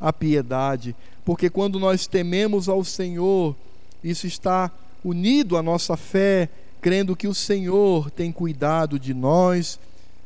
[0.01, 3.55] a piedade, porque quando nós tememos ao Senhor,
[4.03, 4.68] isso está
[5.05, 6.49] unido à nossa fé,
[6.80, 9.78] crendo que o Senhor tem cuidado de nós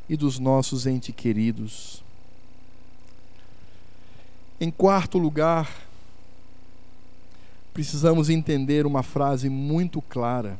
[0.09, 2.03] e dos nossos entes queridos.
[4.59, 5.71] Em quarto lugar,
[7.71, 10.57] precisamos entender uma frase muito clara.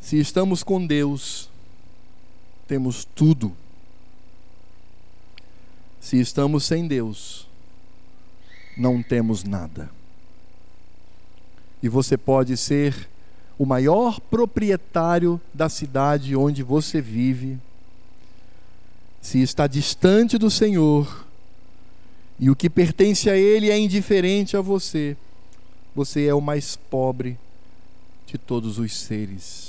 [0.00, 1.50] Se estamos com Deus,
[2.68, 3.56] temos tudo.
[5.98, 7.48] Se estamos sem Deus,
[8.76, 9.90] não temos nada.
[11.82, 13.08] E você pode ser
[13.58, 17.58] o maior proprietário da cidade onde você vive,
[19.20, 21.26] se está distante do Senhor
[22.38, 25.16] e o que pertence a Ele é indiferente a você,
[25.94, 27.36] você é o mais pobre
[28.26, 29.67] de todos os seres.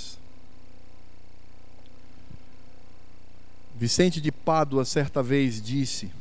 [3.79, 6.11] Vicente de Pádua certa vez disse: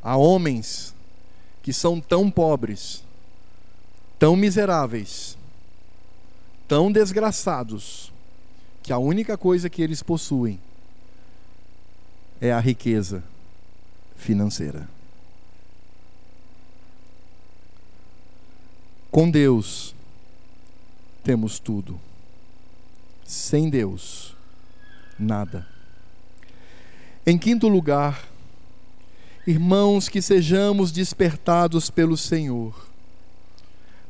[0.00, 0.94] Há homens
[1.60, 3.02] que são tão pobres,
[4.20, 5.36] tão miseráveis,
[6.68, 8.12] tão desgraçados,
[8.84, 10.60] que a única coisa que eles possuem
[12.40, 13.24] é a riqueza
[14.14, 14.88] financeira.
[19.10, 19.92] Com Deus
[21.24, 22.00] temos tudo.
[23.24, 24.36] Sem Deus,
[25.18, 25.71] nada.
[27.24, 28.24] Em quinto lugar,
[29.46, 32.74] irmãos, que sejamos despertados pelo Senhor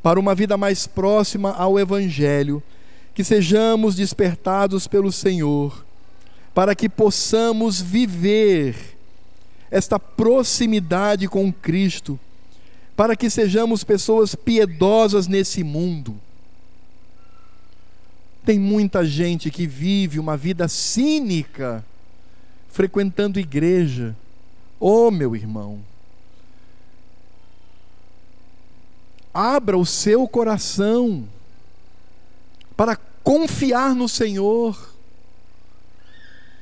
[0.02, 2.62] para uma vida mais próxima ao Evangelho,
[3.14, 5.84] que sejamos despertados pelo Senhor
[6.54, 8.76] para que possamos viver
[9.70, 12.18] esta proximidade com Cristo,
[12.96, 16.18] para que sejamos pessoas piedosas nesse mundo.
[18.44, 21.84] Tem muita gente que vive uma vida cínica
[22.72, 24.16] frequentando igreja.
[24.80, 25.80] Oh, meu irmão,
[29.32, 31.28] abra o seu coração
[32.76, 34.92] para confiar no Senhor,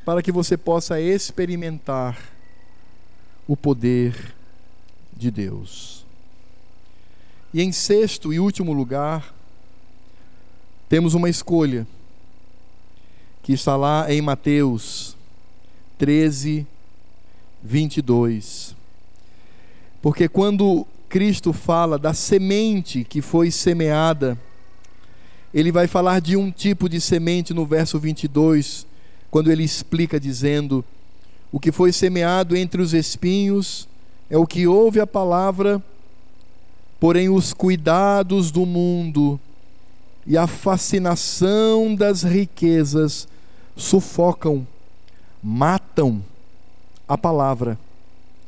[0.05, 2.19] para que você possa experimentar
[3.47, 4.35] o poder
[5.17, 6.05] de Deus.
[7.55, 9.33] E em sexto e último lugar,
[10.89, 11.87] temos uma escolha
[13.43, 15.17] que está lá em Mateus
[16.01, 16.67] 13,
[17.63, 18.75] 22.
[20.01, 24.39] Porque quando Cristo fala da semente que foi semeada,
[25.53, 28.87] ele vai falar de um tipo de semente no verso 22,
[29.31, 30.83] quando ele explica dizendo:
[31.53, 33.87] O que foi semeado entre os espinhos
[34.31, 35.83] é o que ouve a palavra,
[36.99, 39.39] porém os cuidados do mundo
[40.27, 43.29] e a fascinação das riquezas
[43.77, 44.67] sufocam,
[45.43, 46.23] matam
[47.09, 47.79] a palavra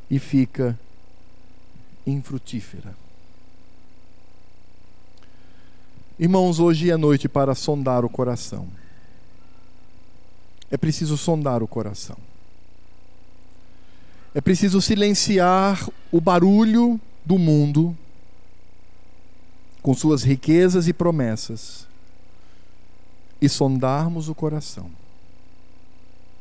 [0.09, 0.77] e fica
[2.05, 2.95] infrutífera.
[6.19, 8.67] Irmãos, hoje é noite para sondar o coração.
[10.69, 12.17] É preciso sondar o coração.
[14.35, 17.95] É preciso silenciar o barulho do mundo
[19.81, 21.87] com suas riquezas e promessas
[23.41, 24.89] e sondarmos o coração.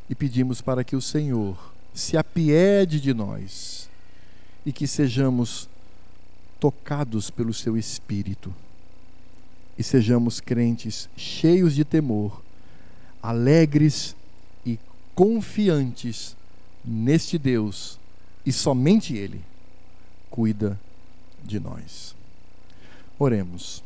[0.09, 3.89] E pedimos para que o Senhor se apiede de nós
[4.65, 5.69] e que sejamos
[6.59, 8.55] tocados pelo seu espírito
[9.77, 12.43] e sejamos crentes cheios de temor,
[13.23, 14.15] alegres
[14.65, 14.79] e
[15.15, 16.37] confiantes
[16.85, 17.99] neste Deus
[18.45, 19.41] e somente Ele
[20.31, 20.79] cuida
[21.45, 22.15] de nós.
[23.19, 23.83] Oremos.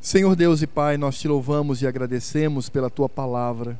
[0.00, 3.78] Senhor Deus e Pai, nós te louvamos e agradecemos pela tua palavra.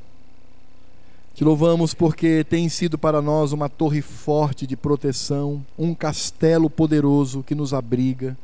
[1.39, 7.45] Te louvamos porque tem sido para nós uma torre forte de proteção, um castelo poderoso
[7.45, 8.37] que nos abriga.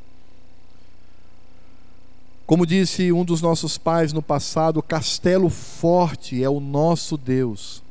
[2.46, 7.82] Como disse um dos nossos pais no passado, castelo forte é o nosso Deus,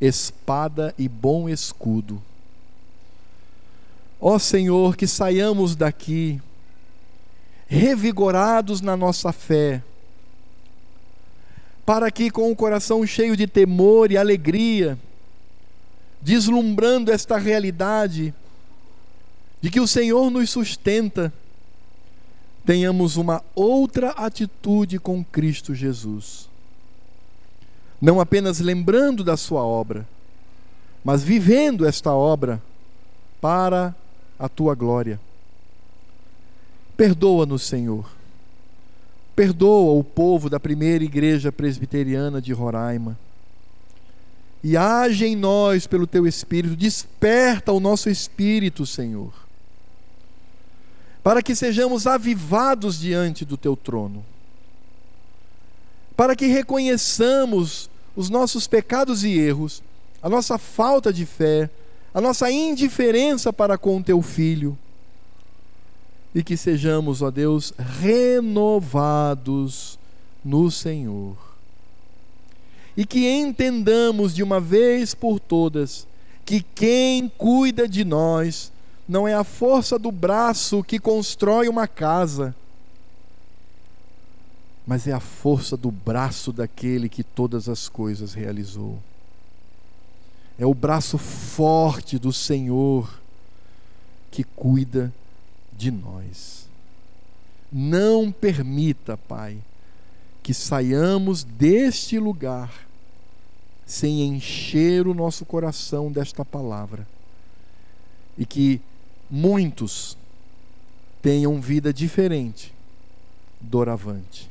[0.00, 2.22] espada e bom escudo.
[4.18, 6.40] Ó Senhor, que saiamos daqui
[7.66, 9.82] revigorados na nossa fé,
[11.84, 14.98] para que com o coração cheio de temor e alegria,
[16.20, 18.32] deslumbrando esta realidade
[19.60, 21.32] de que o Senhor nos sustenta,
[22.64, 26.48] tenhamos uma outra atitude com Cristo Jesus.
[28.00, 30.06] Não apenas lembrando da Sua obra,
[31.04, 32.62] mas vivendo esta obra
[33.40, 33.94] para
[34.38, 35.20] a Tua glória.
[36.96, 38.06] Perdoa-nos, Senhor.
[39.34, 43.18] Perdoa o povo da primeira igreja presbiteriana de Roraima.
[44.62, 49.44] E age em nós pelo teu espírito, desperta o nosso espírito, Senhor
[51.24, 54.22] para que sejamos avivados diante do teu trono,
[56.14, 59.82] para que reconheçamos os nossos pecados e erros,
[60.22, 61.70] a nossa falta de fé,
[62.12, 64.78] a nossa indiferença para com o teu filho,
[66.34, 69.98] e que sejamos, ó Deus, renovados
[70.44, 71.36] no Senhor.
[72.96, 76.06] E que entendamos de uma vez por todas
[76.44, 78.72] que quem cuida de nós
[79.08, 82.54] não é a força do braço que constrói uma casa,
[84.86, 88.98] mas é a força do braço daquele que todas as coisas realizou.
[90.58, 93.20] É o braço forte do Senhor
[94.30, 95.12] que cuida
[95.76, 96.68] de nós.
[97.72, 99.58] Não permita, Pai,
[100.42, 102.72] que saiamos deste lugar
[103.86, 107.06] sem encher o nosso coração desta palavra
[108.38, 108.80] e que
[109.30, 110.16] muitos
[111.20, 112.72] tenham vida diferente
[113.60, 114.50] doravante.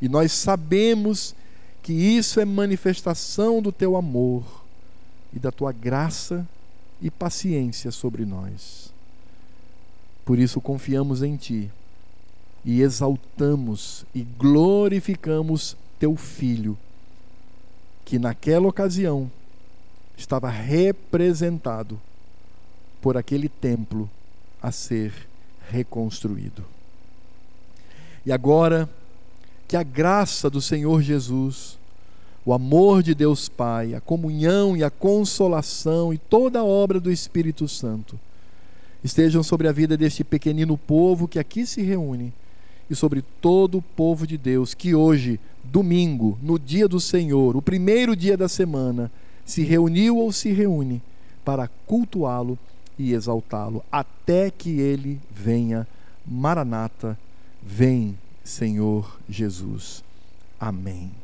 [0.00, 1.34] E nós sabemos
[1.82, 4.64] que isso é manifestação do teu amor
[5.32, 6.46] e da tua graça
[7.00, 8.81] e paciência sobre nós.
[10.24, 11.70] Por isso confiamos em ti
[12.64, 16.78] e exaltamos e glorificamos teu filho,
[18.04, 19.30] que naquela ocasião
[20.16, 22.00] estava representado
[23.00, 24.08] por aquele templo
[24.62, 25.12] a ser
[25.68, 26.64] reconstruído.
[28.24, 28.88] E agora,
[29.66, 31.78] que a graça do Senhor Jesus,
[32.44, 37.10] o amor de Deus Pai, a comunhão e a consolação e toda a obra do
[37.10, 38.18] Espírito Santo
[39.04, 42.32] estejam sobre a vida deste pequenino povo que aqui se reúne
[42.90, 47.62] e sobre todo o povo de Deus que hoje, domingo, no dia do Senhor, o
[47.62, 49.10] primeiro dia da semana,
[49.44, 51.00] se reuniu ou se reúne
[51.44, 52.58] para cultuá-lo
[52.98, 55.86] e exaltá-lo até que ele venha.
[56.26, 57.18] Maranata,
[57.62, 60.04] vem, Senhor Jesus.
[60.60, 61.12] Amém.